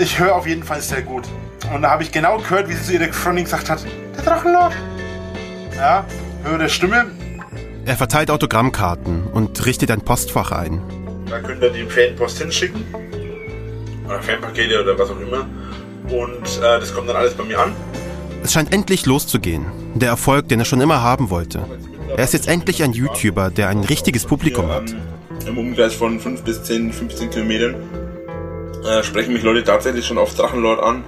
[0.00, 1.28] Ich höre auf jeden Fall sehr gut.
[1.72, 3.84] Und da habe ich genau gehört, wie sie zu ihrer Freundin gesagt hat:
[4.16, 4.72] Der Drachenlord.
[5.76, 6.04] Ja,
[6.42, 7.06] höre der Stimme.
[7.84, 10.80] Er verteilt Autogrammkarten und richtet ein Postfach ein.
[11.28, 12.84] Da könnt ihr die Fanpost hinschicken.
[14.06, 15.46] Oder Fanpakete oder was auch immer.
[16.08, 17.72] Und äh, das kommt dann alles bei mir an.
[18.42, 19.64] Es scheint endlich loszugehen.
[19.94, 21.66] Der Erfolg, den er schon immer haben wollte.
[22.14, 24.90] Er ist jetzt endlich ein YouTuber, der ein richtiges Publikum hat.
[24.90, 24.98] Ähm,
[25.46, 27.74] Im Umkreis von 5 bis 10, 15 Kilometern
[28.84, 31.04] äh, sprechen mich Leute tatsächlich schon auf Drachenlord an.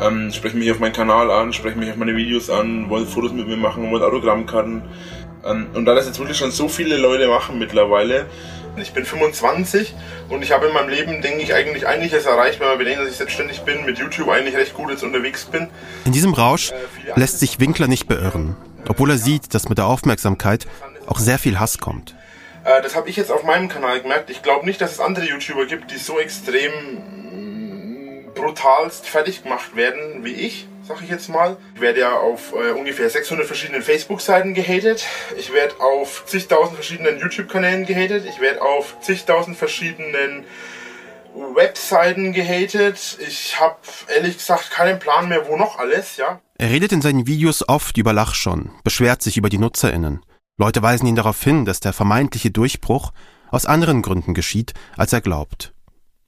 [0.00, 3.32] Ähm, sprechen mich auf meinen Kanal an, sprechen mich auf meine Videos an, wollen Fotos
[3.32, 4.82] mit mir machen, wollen Autogrammkarten.
[5.44, 8.26] Ähm, und da das jetzt wirklich schon so viele Leute machen mittlerweile,
[8.76, 9.94] ich bin 25
[10.28, 13.08] und ich habe in meinem Leben, denke ich, eigentlich einiges erreicht, wenn man bedenkt, dass
[13.08, 15.68] ich selbstständig bin, mit YouTube eigentlich recht gut jetzt unterwegs bin.
[16.04, 16.72] In diesem Rausch
[17.14, 18.56] lässt sich Winkler nicht beirren,
[18.88, 20.66] obwohl er sieht, dass mit der Aufmerksamkeit
[21.06, 22.14] auch sehr viel Hass kommt.
[22.64, 24.30] Äh, das habe ich jetzt auf meinem Kanal gemerkt.
[24.30, 26.72] Ich glaube nicht, dass es andere YouTuber gibt, die so extrem
[28.34, 31.56] brutalst fertig gemacht werden wie ich sag ich jetzt mal.
[31.74, 35.04] Ich werde ja auf äh, ungefähr 600 verschiedenen Facebook-Seiten gehatet.
[35.36, 38.24] Ich werde auf zigtausend verschiedenen YouTube-Kanälen gehatet.
[38.28, 40.44] Ich werde auf zigtausend verschiedenen
[41.54, 43.18] Webseiten gehatet.
[43.26, 43.76] Ich habe
[44.14, 46.40] ehrlich gesagt keinen Plan mehr, wo noch alles, ja.
[46.56, 50.24] Er redet in seinen Videos oft über Lachschon, beschwert sich über die NutzerInnen.
[50.56, 53.12] Leute weisen ihn darauf hin, dass der vermeintliche Durchbruch
[53.50, 55.73] aus anderen Gründen geschieht, als er glaubt.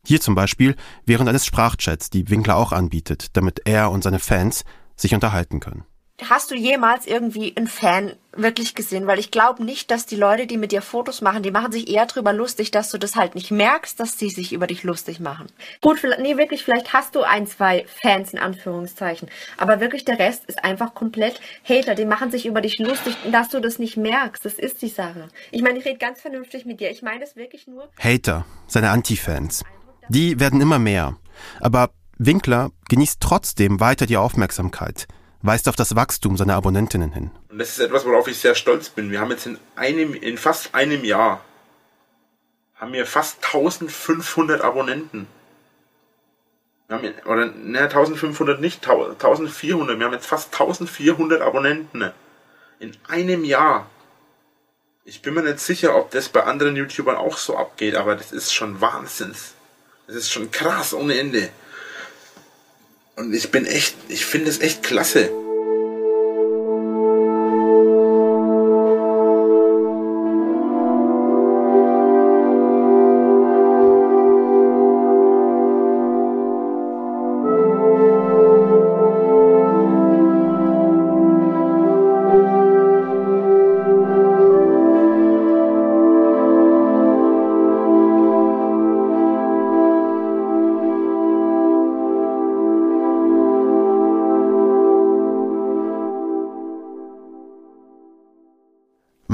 [0.07, 4.65] Hier zum Beispiel während eines Sprachchats, die Winkler auch anbietet, damit er und seine Fans
[4.95, 5.85] sich unterhalten können.
[6.31, 9.09] Hast du jemals irgendwie einen Fan wirklich gesehen?
[9.09, 11.89] Weil ich glaube nicht, dass die Leute, die mit dir Fotos machen, die machen sich
[11.89, 15.19] eher drüber lustig, dass du das halt nicht merkst, dass sie sich über dich lustig
[15.19, 15.49] machen.
[15.83, 19.29] Gut, nee, wirklich, vielleicht hast du ein, zwei Fans in Anführungszeichen.
[19.59, 21.97] Aber wirklich der Rest ist einfach komplett Hater.
[21.97, 24.45] Die machen sich über dich lustig, dass du das nicht merkst.
[24.45, 25.29] Das ist die Sache.
[25.51, 26.93] Ich meine, ich rede ganz vernünftig mit dir.
[26.93, 27.89] Ich meine es wirklich nur.
[27.99, 29.65] Hater, seine Anti-Fans.
[30.09, 31.17] Die werden immer mehr.
[31.61, 35.07] Aber Winkler genießt trotzdem weiter die Aufmerksamkeit,
[35.43, 37.31] weist auf das Wachstum seiner Abonnentinnen hin.
[37.51, 39.11] Und das ist etwas, worauf ich sehr stolz bin.
[39.11, 41.45] Wir haben jetzt in einem, in fast einem Jahr,
[42.77, 45.27] haben wir fast 1500 Abonnenten.
[46.89, 49.99] Wir haben, oder, ne, 1500 nicht, 1400.
[49.99, 52.13] Wir haben jetzt fast 1400 Abonnenten.
[52.79, 53.91] In einem Jahr.
[55.05, 58.33] Ich bin mir nicht sicher, ob das bei anderen YouTubern auch so abgeht, aber das
[58.33, 59.56] ist schon Wahnsinns.
[60.07, 61.49] Das ist schon krass ohne Ende.
[63.17, 65.31] Und ich bin echt, ich finde es echt klasse.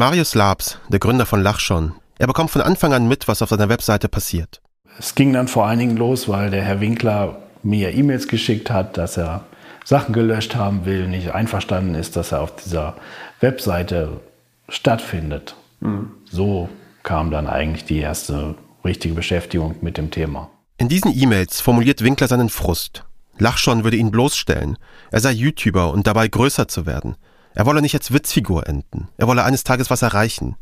[0.02, 3.68] Marius Labs, der Gründer von Lachschon, er bekommt von Anfang an mit, was auf seiner
[3.68, 4.60] Webseite passiert.
[4.98, 8.96] Es ging dann vor allen Dingen los, weil der Herr Winkler mir E-Mails geschickt hat,
[8.98, 9.44] dass er
[9.84, 12.96] Sachen gelöscht haben will, nicht einverstanden ist, dass er auf dieser
[13.38, 14.20] Webseite
[14.68, 15.54] stattfindet.
[15.78, 16.10] Mhm.
[16.28, 16.68] So
[17.04, 20.50] kam dann eigentlich die erste richtige Beschäftigung mit dem Thema.
[20.78, 23.04] In diesen E-Mails formuliert Winkler seinen Frust.
[23.38, 24.78] Lachschon würde ihn bloßstellen.
[25.12, 27.14] Er sei YouTuber und dabei größer zu werden.
[27.54, 29.08] Er wolle nicht als Witzfigur enden.
[29.16, 30.56] Er wolle eines Tages was erreichen.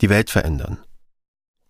[0.00, 0.78] Die Welt verändern.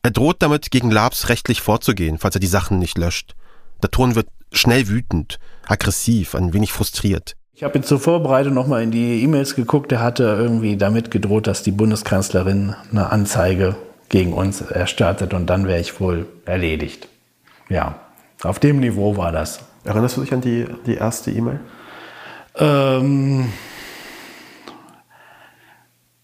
[0.02, 3.34] Er droht damit, gegen Labs rechtlich vorzugehen, falls er die Sachen nicht löscht.
[3.82, 7.36] Der Ton wird schnell wütend, aggressiv, ein wenig frustriert.
[7.52, 9.92] Ich habe jetzt zur Vorbereitung nochmal in die E-Mails geguckt.
[9.92, 13.76] Er hatte irgendwie damit gedroht, dass die Bundeskanzlerin eine Anzeige
[14.08, 17.08] gegen uns erstattet und dann wäre ich wohl erledigt.
[17.68, 18.00] Ja,
[18.42, 19.60] auf dem Niveau war das.
[19.84, 21.60] Erinnerst du dich an die, die erste E-Mail?
[22.56, 23.52] Ähm,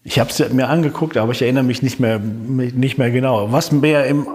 [0.03, 3.51] ich habe es mir angeguckt, aber ich erinnere mich nicht mehr, nicht mehr genau.
[3.51, 4.25] Was mir im,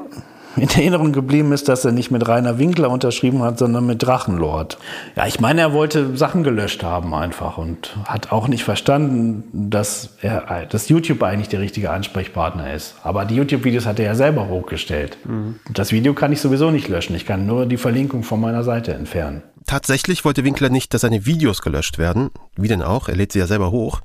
[0.57, 4.79] in Erinnerung geblieben ist, dass er nicht mit Rainer Winkler unterschrieben hat, sondern mit Drachenlord.
[5.17, 10.11] Ja, ich meine, er wollte Sachen gelöscht haben einfach und hat auch nicht verstanden, dass,
[10.23, 12.95] er, dass YouTube eigentlich der richtige Ansprechpartner ist.
[13.03, 15.19] Aber die YouTube-Videos hat er ja selber hochgestellt.
[15.25, 15.57] Mhm.
[15.73, 17.17] Das Video kann ich sowieso nicht löschen.
[17.17, 19.43] Ich kann nur die Verlinkung von meiner Seite entfernen.
[19.67, 22.31] Tatsächlich wollte Winkler nicht, dass seine Videos gelöscht werden.
[22.55, 23.09] Wie denn auch?
[23.09, 24.01] Er lädt sie ja selber hoch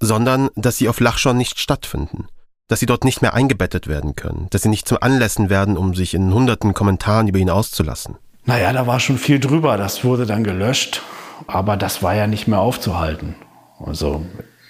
[0.00, 2.26] sondern dass sie auf Lachschon nicht stattfinden,
[2.68, 5.94] dass sie dort nicht mehr eingebettet werden können, dass sie nicht zum Anlässen werden, um
[5.94, 8.16] sich in hunderten Kommentaren über ihn auszulassen.
[8.46, 11.02] Naja, da war schon viel drüber, das wurde dann gelöscht,
[11.46, 13.34] aber das war ja nicht mehr aufzuhalten.
[13.78, 14.24] Also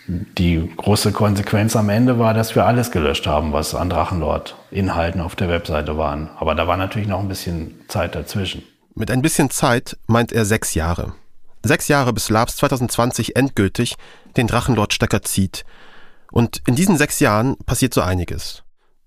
[0.07, 5.37] die große Konsequenz am Ende war, dass wir alles gelöscht haben, was an Drachenlord-Inhalten auf
[5.37, 6.31] der Webseite waren.
[6.39, 8.63] Aber da war natürlich noch ein bisschen Zeit dazwischen.
[8.95, 11.13] Mit ein bisschen Zeit meint er sechs Jahre.
[11.63, 13.97] Sechs Jahre bis Labs 2020 endgültig
[14.37, 15.65] den Drachenlord-Stecker zieht.
[16.33, 18.63] Und in diesen sechs Jahren passiert so einiges.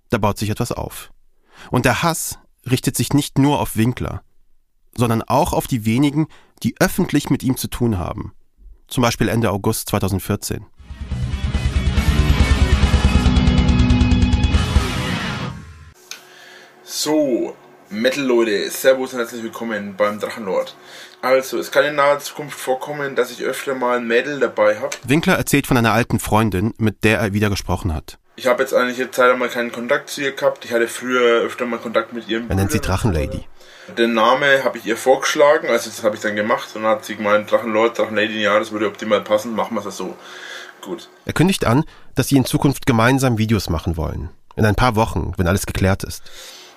[0.09, 1.11] Da baut sich etwas auf.
[1.71, 2.37] Und der Hass
[2.69, 4.21] richtet sich nicht nur auf Winkler,
[4.95, 6.27] sondern auch auf die wenigen,
[6.61, 8.33] die öffentlich mit ihm zu tun haben.
[8.87, 10.65] Zum Beispiel Ende August 2014.
[16.83, 17.55] So,
[17.93, 20.75] Metal-Leute, Servus und herzlich willkommen beim Drachenlord.
[21.21, 24.89] Also, es kann in naher Zukunft vorkommen, dass ich öfter mal ein Mädel dabei habe.
[25.03, 28.17] Winkler erzählt von einer alten Freundin, mit der er wieder gesprochen hat.
[28.36, 30.65] Ich habe jetzt eigentlich eine Zeit einmal keinen Kontakt zu ihr gehabt.
[30.65, 33.45] Ich hatte früher öfter mal Kontakt mit ihrem Er nennt sie Drachenlady.
[33.95, 37.06] Den Namen habe ich ihr vorgeschlagen, also das habe ich dann gemacht und dann hat
[37.06, 40.15] sie gemeint, Drachenlord, Drachenlady, ja, das würde optimal passen, machen wir es so.
[40.82, 41.10] Gut.
[41.25, 41.84] Er kündigt an,
[42.15, 44.29] dass sie in Zukunft gemeinsam Videos machen wollen.
[44.56, 46.23] In ein paar Wochen, wenn alles geklärt ist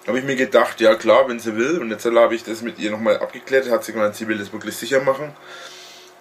[0.06, 1.78] habe ich mir gedacht, ja klar, wenn sie will.
[1.78, 3.70] Und jetzt habe ich das mit ihr nochmal abgeklärt.
[3.70, 5.32] Hat sie gemeint, sie will das wirklich sicher machen.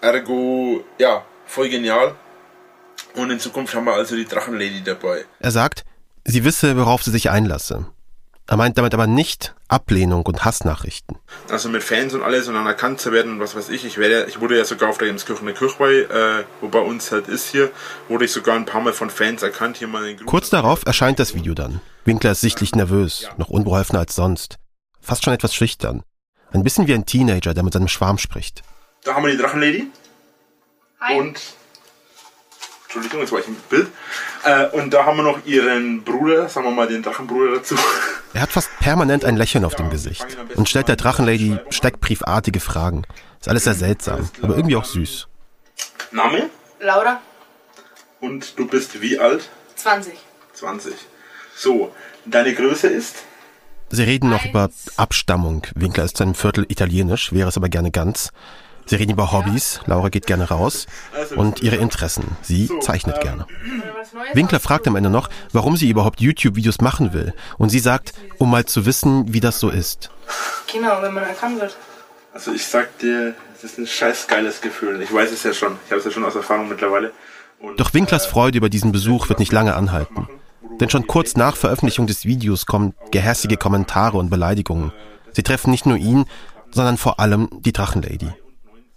[0.01, 2.15] Ergo, ja, voll genial.
[3.15, 5.25] Und in Zukunft haben wir also die Drachenlady dabei.
[5.39, 5.85] Er sagt,
[6.25, 7.85] sie wisse, worauf sie sich einlasse.
[8.47, 11.17] Er meint damit aber nicht Ablehnung und Hassnachrichten.
[11.49, 13.85] Also mit Fans und alles und anerkannt zu werden und was weiß ich.
[13.85, 17.27] Ich, werde, ich wurde ja sogar auf der Gemskirchener Kirchweih, äh, wo bei uns halt
[17.27, 17.71] ist hier,
[18.07, 19.77] wurde ich sogar ein paar Mal von Fans erkannt.
[19.77, 21.81] Hier mal in Kurz darauf erscheint das Video dann.
[22.03, 24.57] Winkler ist sichtlich nervös, noch unbeholfener als sonst.
[25.01, 26.03] Fast schon etwas schüchtern.
[26.51, 28.61] Ein bisschen wie ein Teenager, der mit seinem Schwarm spricht.
[29.03, 29.87] Da haben wir die Drachenlady.
[31.01, 31.17] Hi.
[31.17, 31.41] Und
[32.83, 33.87] Entschuldigung, jetzt war ich im Bild.
[34.43, 37.75] Äh, und da haben wir noch ihren Bruder, sagen wir mal den Drachenbruder dazu.
[38.35, 40.25] Er hat fast permanent ein Lächeln auf dem Gesicht
[40.55, 43.03] und stellt der Drachenlady steckbriefartige Fragen.
[43.39, 45.29] Ist alles sehr seltsam, aber irgendwie auch süß.
[46.11, 46.49] Name?
[46.81, 47.21] Laura?
[48.19, 49.49] Und du bist wie alt?
[49.77, 50.15] 20.
[50.51, 50.93] 20.
[51.55, 53.23] So, deine Größe ist?
[53.89, 55.65] Sie reden noch über Abstammung.
[55.73, 58.31] Winkler ist zu einem Viertel italienisch, wäre es aber gerne ganz.
[58.87, 60.85] Sie reden über Hobbys, Laura geht gerne raus
[61.35, 62.37] und ihre Interessen.
[62.41, 63.47] Sie zeichnet gerne.
[64.33, 67.33] Winkler fragt am Ende noch, warum sie überhaupt YouTube-Videos machen will.
[67.57, 70.11] Und sie sagt, um mal zu wissen, wie das so ist.
[70.71, 71.75] Genau, wenn man erkannt wird.
[72.33, 75.01] Also ich sag dir, es ist ein scheiß geiles Gefühl.
[75.01, 75.77] Ich weiß es ja schon.
[75.85, 77.11] Ich habe es ja schon aus Erfahrung mittlerweile.
[77.59, 80.27] Und Doch Winklers Freude über diesen Besuch wird nicht lange anhalten.
[80.79, 84.91] Denn schon kurz nach Veröffentlichung des Videos kommen gehässige Kommentare und Beleidigungen.
[85.31, 86.25] Sie treffen nicht nur ihn,
[86.71, 88.29] sondern vor allem die Drachenlady.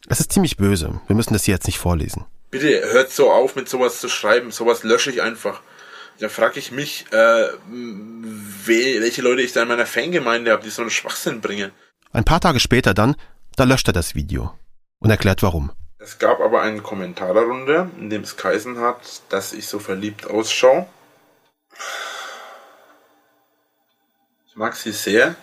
[0.06, 1.00] Es ist ziemlich böse.
[1.06, 2.24] Wir müssen das hier jetzt nicht vorlesen.
[2.50, 4.50] Bitte hört so auf, mit sowas zu schreiben.
[4.50, 5.60] Sowas lösche ich einfach.
[6.18, 7.48] Da frage ich mich, äh,
[8.66, 11.72] welche Leute ich da in meiner Fangemeinde habe, die so einen Schwachsinn bringen.
[12.12, 13.16] Ein paar Tage später dann,
[13.56, 14.52] da löscht er das Video
[14.98, 15.72] und erklärt warum.
[15.98, 20.26] Es gab aber einen Kommentar darunter, in dem es geheißen hat, dass ich so verliebt
[20.26, 20.86] ausschaue.
[24.48, 25.36] Ich mag sie sehr.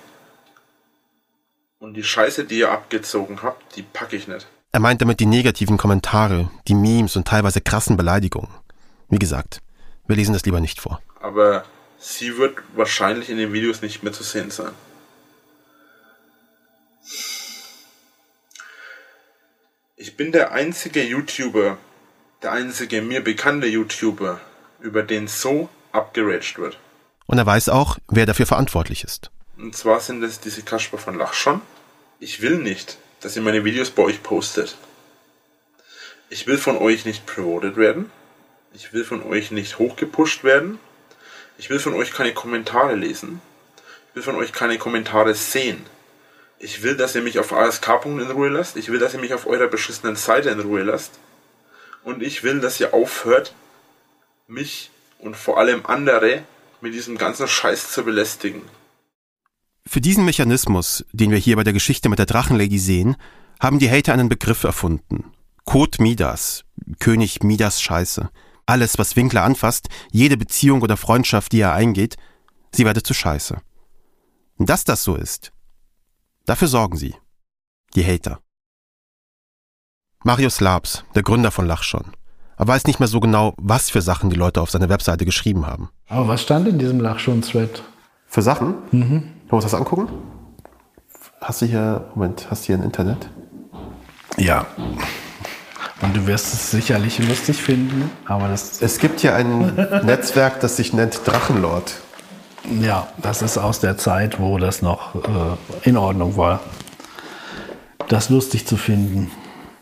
[1.79, 4.47] Und die Scheiße, die ihr abgezogen habt, die packe ich nicht.
[4.71, 8.49] Er meint damit die negativen Kommentare, die Memes und teilweise krassen Beleidigungen.
[9.09, 9.61] Wie gesagt,
[10.07, 11.01] wir lesen das lieber nicht vor.
[11.21, 11.65] Aber
[11.97, 14.71] sie wird wahrscheinlich in den Videos nicht mehr zu sehen sein.
[19.95, 21.77] Ich bin der einzige YouTuber,
[22.43, 24.39] der einzige mir bekannte YouTuber,
[24.79, 26.77] über den so abgeraged wird.
[27.27, 29.31] Und er weiß auch, wer dafür verantwortlich ist.
[29.57, 31.61] Und zwar sind es diese Kasper von Lachschon.
[32.19, 34.77] Ich will nicht, dass ihr meine Videos bei euch postet.
[36.29, 38.11] Ich will von euch nicht promoted werden.
[38.73, 40.79] Ich will von euch nicht hochgepusht werden.
[41.57, 43.41] Ich will von euch keine Kommentare lesen.
[44.09, 45.85] Ich will von euch keine Kommentare sehen.
[46.59, 48.05] Ich will, dass ihr mich auf ASK.
[48.05, 48.75] in Ruhe lasst.
[48.75, 51.11] Ich will, dass ihr mich auf eurer beschissenen Seite in Ruhe lasst.
[52.03, 53.53] Und ich will, dass ihr aufhört,
[54.47, 56.43] mich und vor allem andere
[56.81, 58.61] mit diesem ganzen Scheiß zu belästigen.
[59.87, 63.15] Für diesen Mechanismus, den wir hier bei der Geschichte mit der Drachenlady sehen,
[63.59, 65.31] haben die Hater einen Begriff erfunden.
[65.65, 66.63] Code Midas,
[66.99, 68.29] König Midas Scheiße.
[68.65, 72.17] Alles, was Winkler anfasst, jede Beziehung oder Freundschaft, die er eingeht,
[72.71, 73.61] sie werde zu Scheiße.
[74.57, 75.51] Und dass das so ist,
[76.45, 77.15] dafür sorgen sie.
[77.93, 78.39] Die Hater.
[80.23, 82.11] Marius Labs, der Gründer von Lachschon.
[82.57, 85.67] Er weiß nicht mehr so genau, was für Sachen die Leute auf seiner Webseite geschrieben
[85.67, 85.89] haben.
[86.07, 87.83] Aber was stand in diesem Lachschon-Thread?
[88.25, 88.75] Für Sachen?
[88.91, 89.34] Mhm.
[89.47, 90.09] Wollen wir uns das angucken?
[91.39, 93.29] Hast du hier, Moment, hast du hier ein Internet?
[94.37, 94.65] Ja.
[96.01, 98.81] Und du wirst es sicherlich lustig finden, aber das.
[98.81, 101.93] Es gibt hier ein Netzwerk, das sich nennt Drachenlord.
[102.81, 106.61] Ja, das ist aus der Zeit, wo das noch äh, in Ordnung war,
[108.07, 109.29] das lustig zu finden.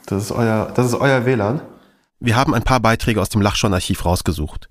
[0.07, 1.61] Das ist euer, das ist euer WLAN.
[2.19, 4.67] Wir haben ein paar Beiträge aus dem Lachschon-Archiv rausgesucht.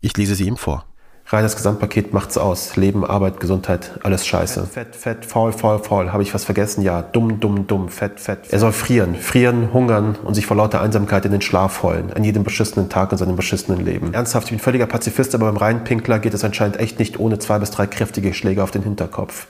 [0.00, 0.86] Ich lese sie ihm vor.
[1.32, 2.76] Reines Gesamtpaket macht's aus.
[2.76, 4.66] Leben, Arbeit, Gesundheit, alles scheiße.
[4.66, 6.12] Fett, fett, faul, faul, faul.
[6.12, 6.82] Habe ich was vergessen?
[6.82, 7.00] Ja.
[7.00, 7.88] Dumm, dumm, dumm.
[7.88, 8.40] Fett, fett.
[8.50, 9.14] Er soll frieren.
[9.14, 12.12] Frieren, hungern und sich vor lauter Einsamkeit in den Schlaf heulen.
[12.12, 14.12] An jedem beschissenen Tag in seinem beschissenen Leben.
[14.12, 17.58] Ernsthaft, ich bin völliger Pazifist, aber beim Reinpinkler geht es anscheinend echt nicht ohne zwei
[17.58, 19.46] bis drei kräftige Schläge auf den Hinterkopf.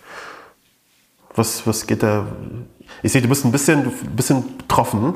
[1.34, 2.26] Was, was geht da?
[3.02, 5.14] Ich sehe, du bist ein bisschen, ein bisschen betroffen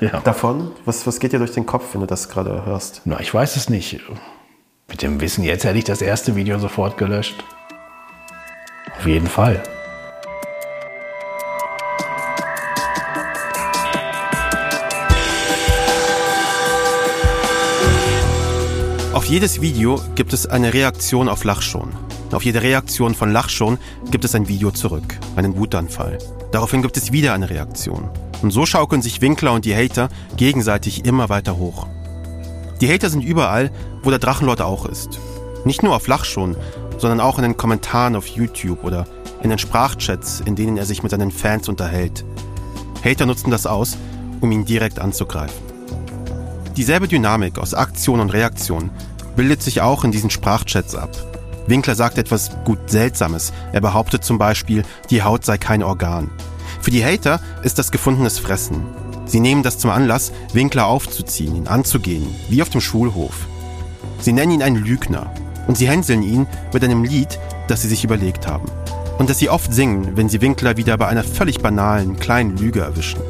[0.00, 0.18] Ja.
[0.20, 0.72] davon.
[0.84, 3.02] Was, was geht dir durch den Kopf, wenn du das gerade hörst?
[3.04, 4.00] Na, ich weiß es nicht.
[4.92, 7.42] Mit dem Wissen jetzt hätte ich das erste Video sofort gelöscht.
[8.98, 9.62] Auf jeden Fall.
[19.14, 21.94] Auf jedes Video gibt es eine Reaktion auf Lachschon.
[22.30, 23.78] Auf jede Reaktion von Lachschon
[24.10, 26.18] gibt es ein Video zurück, einen Wutanfall.
[26.52, 28.10] Daraufhin gibt es wieder eine Reaktion.
[28.42, 31.86] Und so schaukeln sich Winkler und die Hater gegenseitig immer weiter hoch.
[32.82, 33.70] Die Hater sind überall,
[34.02, 35.20] wo der Drachenlord auch ist.
[35.64, 36.56] Nicht nur auf Lachschon,
[36.98, 39.06] sondern auch in den Kommentaren auf YouTube oder
[39.40, 42.24] in den Sprachchats, in denen er sich mit seinen Fans unterhält.
[43.04, 43.96] Hater nutzen das aus,
[44.40, 45.62] um ihn direkt anzugreifen.
[46.76, 48.90] Dieselbe Dynamik aus Aktion und Reaktion
[49.36, 51.10] bildet sich auch in diesen Sprachchats ab.
[51.68, 53.52] Winkler sagt etwas gut Seltsames.
[53.72, 56.32] Er behauptet zum Beispiel, die Haut sei kein Organ.
[56.80, 58.82] Für die Hater ist das gefundenes Fressen.
[59.24, 63.46] Sie nehmen das zum Anlass, Winkler aufzuziehen, ihn anzugehen, wie auf dem Schulhof.
[64.20, 65.32] Sie nennen ihn einen Lügner
[65.66, 68.66] und sie hänseln ihn mit einem Lied, das sie sich überlegt haben.
[69.18, 72.80] Und das sie oft singen, wenn sie Winkler wieder bei einer völlig banalen, kleinen Lüge
[72.80, 73.20] erwischen.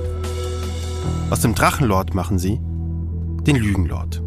[1.30, 2.60] Aus dem Drachenlord machen sie
[3.46, 4.22] den Lügenlord.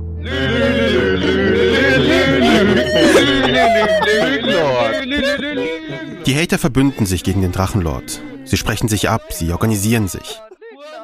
[6.26, 8.22] Die Hater verbünden sich gegen den Drachenlord.
[8.44, 10.42] Sie sprechen sich ab, sie organisieren sich.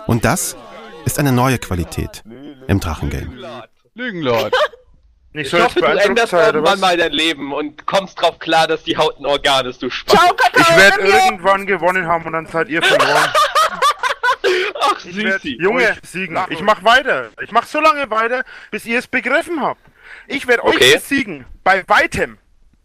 [0.08, 0.56] Und das
[1.06, 2.24] ist eine neue Qualität
[2.68, 3.64] im Drachengame.
[3.96, 4.54] Lügenlord.
[5.34, 6.80] Ich so als hoffe, du änderst irgendwann was?
[6.82, 10.20] mal dein Leben und kommst drauf klar, dass die Haut ein Organ ist, du Spaß.
[10.58, 13.30] Ich werde irgendwann gewonnen haben und dann seid ihr verloren.
[14.82, 15.58] Ach, Ich werd, Süßi.
[15.62, 16.38] Junge, siegen.
[16.50, 17.30] Ich mach weiter.
[17.42, 19.80] Ich mach so lange weiter, bis ihr es begriffen habt.
[20.28, 20.96] Ich werde euch Okay.
[20.96, 21.46] besiegen.
[21.64, 22.38] Bei weitem.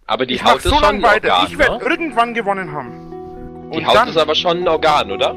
[0.07, 1.33] Aber die ich mach Haut so ist schon lange ein weiter.
[1.35, 1.91] Organ, ich werde ne?
[1.91, 3.71] irgendwann gewonnen haben.
[3.73, 5.35] Die Und Haut dann, ist aber schon ein Organ, oder?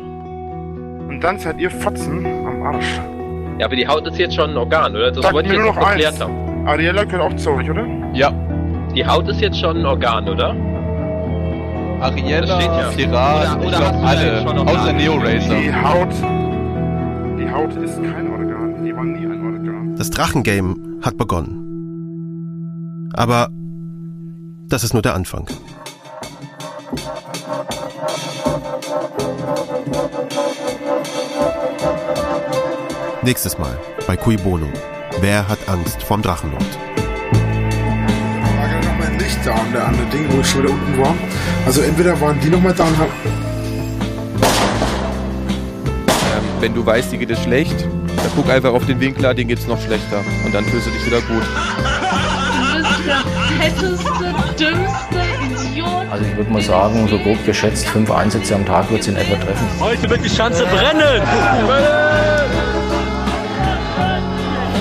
[1.10, 3.00] Und dann seid ihr Fotzen am Arsch.
[3.58, 5.12] Ja, aber die Haut ist jetzt schon ein Organ, oder?
[5.12, 5.96] Das Sag wollte mir ich nur jetzt noch noch eins.
[6.04, 6.68] geklärt haben.
[6.68, 7.86] Ariella gehört auch zu euch, oder?
[8.14, 8.32] Ja.
[8.96, 10.56] Die Haut ist jetzt schon ein Organ, oder?
[12.02, 15.56] Ariella, Pirat, ich glaube alle, außer Neo Racer.
[15.60, 16.14] Die Haut.
[17.38, 18.86] Die Haut ist kein Organ.
[18.86, 19.96] Die war nie ein Organ.
[19.98, 21.66] Das Drachengame hat begonnen.
[23.14, 23.50] Aber
[24.70, 25.48] das ist nur der Anfang.
[33.30, 33.78] Nächstes Mal
[34.08, 34.66] bei Cui Bono.
[35.22, 36.64] Wer hat Angst vorm Drachenlord?
[36.64, 41.00] war gerade noch mein Licht da an der anderen Ding, wo ich schon wieder unten
[41.00, 41.14] war.
[41.64, 43.12] Also entweder waren die noch mal da und haben...
[46.02, 49.48] Ähm, wenn du weißt, dir geht es schlecht, dann guck einfach auf den Winkler, den
[49.48, 50.24] geht's noch schlechter.
[50.44, 51.44] Und dann fühlst du dich wieder gut.
[51.44, 53.22] Du bist der
[53.60, 55.22] fetteste, dümmste
[55.68, 56.08] Idiot.
[56.10, 59.18] Also ich würde mal sagen, so grob geschätzt, fünf Einsätze am Tag wird es in
[59.18, 59.68] etwa treffen.
[59.80, 61.22] Heute wird die Schanze brennen!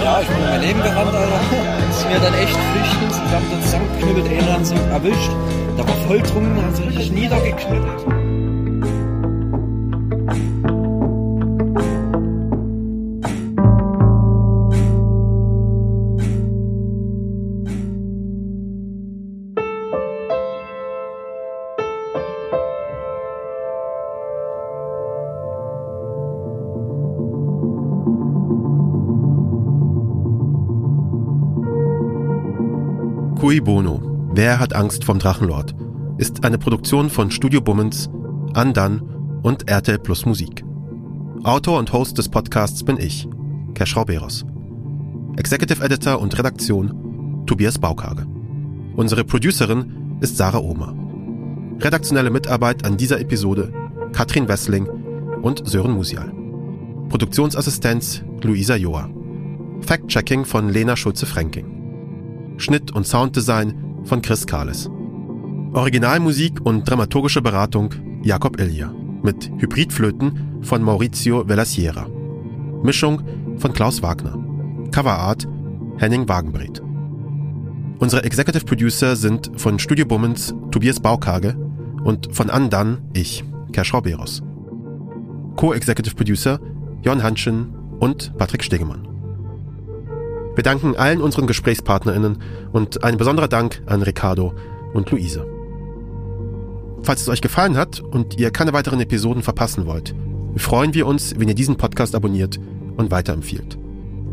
[0.08, 1.40] Ja, ich bin um mein Leben gerannt, Alter.
[1.90, 3.12] Ist mir dann echt flüchtend.
[3.12, 5.30] Ich hab da zusammengeknüppelt, hat so erwischt.
[5.76, 8.27] Der war voll trunken, hat so richtig niedergeknüppelt.
[34.58, 35.74] Hat Angst vom Drachenlord?
[36.18, 38.10] Ist eine Produktion von Studio Bummens,
[38.54, 39.02] Andan
[39.42, 40.64] und RTL Plus Musik.
[41.44, 43.28] Autor und Host des Podcasts bin ich,
[43.74, 44.44] Cash Rauberos.
[45.36, 48.26] Executive Editor und Redaktion Tobias Baukage.
[48.96, 50.92] Unsere Producerin ist Sarah Ohmer.
[51.78, 53.72] Redaktionelle Mitarbeit an dieser Episode
[54.12, 54.88] Katrin Wessling
[55.42, 56.32] und Sören Musial.
[57.08, 59.08] Produktionsassistenz Luisa Joa.
[59.82, 62.56] Fact-Checking von Lena Schulze-Fränking.
[62.56, 64.90] Schnitt und Sounddesign von Chris Kahles.
[65.74, 67.90] Originalmusik und dramaturgische Beratung
[68.22, 68.92] Jakob Ilja
[69.22, 72.08] mit Hybridflöten von Maurizio Vellasiera.
[72.82, 73.22] Mischung
[73.58, 74.38] von Klaus Wagner.
[74.90, 75.46] Coverart
[75.98, 76.82] Henning Wagenbreth.
[77.98, 81.54] Unsere Executive Producer sind von Studio Bummens Tobias Baukage
[82.04, 84.42] und von Andan ich, Kersch Rauberos.
[85.56, 86.60] Co-Executive Producer
[87.02, 89.07] Jon Hanschen und Patrick Stegemann.
[90.58, 92.38] Wir danken allen unseren GesprächspartnerInnen
[92.72, 94.54] und ein besonderer Dank an Ricardo
[94.92, 95.46] und Luise.
[97.00, 100.16] Falls es euch gefallen hat und ihr keine weiteren Episoden verpassen wollt,
[100.56, 102.58] freuen wir uns, wenn ihr diesen Podcast abonniert
[102.96, 103.78] und weiterempfiehlt.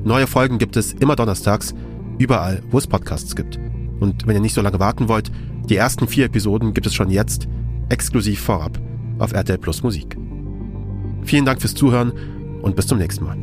[0.03, 1.75] Neue Folgen gibt es immer donnerstags,
[2.17, 3.59] überall, wo es Podcasts gibt.
[3.99, 5.31] Und wenn ihr nicht so lange warten wollt,
[5.69, 7.47] die ersten vier Episoden gibt es schon jetzt,
[7.89, 8.81] exklusiv vorab,
[9.19, 10.17] auf RTL Plus Musik.
[11.21, 12.13] Vielen Dank fürs Zuhören
[12.63, 13.37] und bis zum nächsten Mal.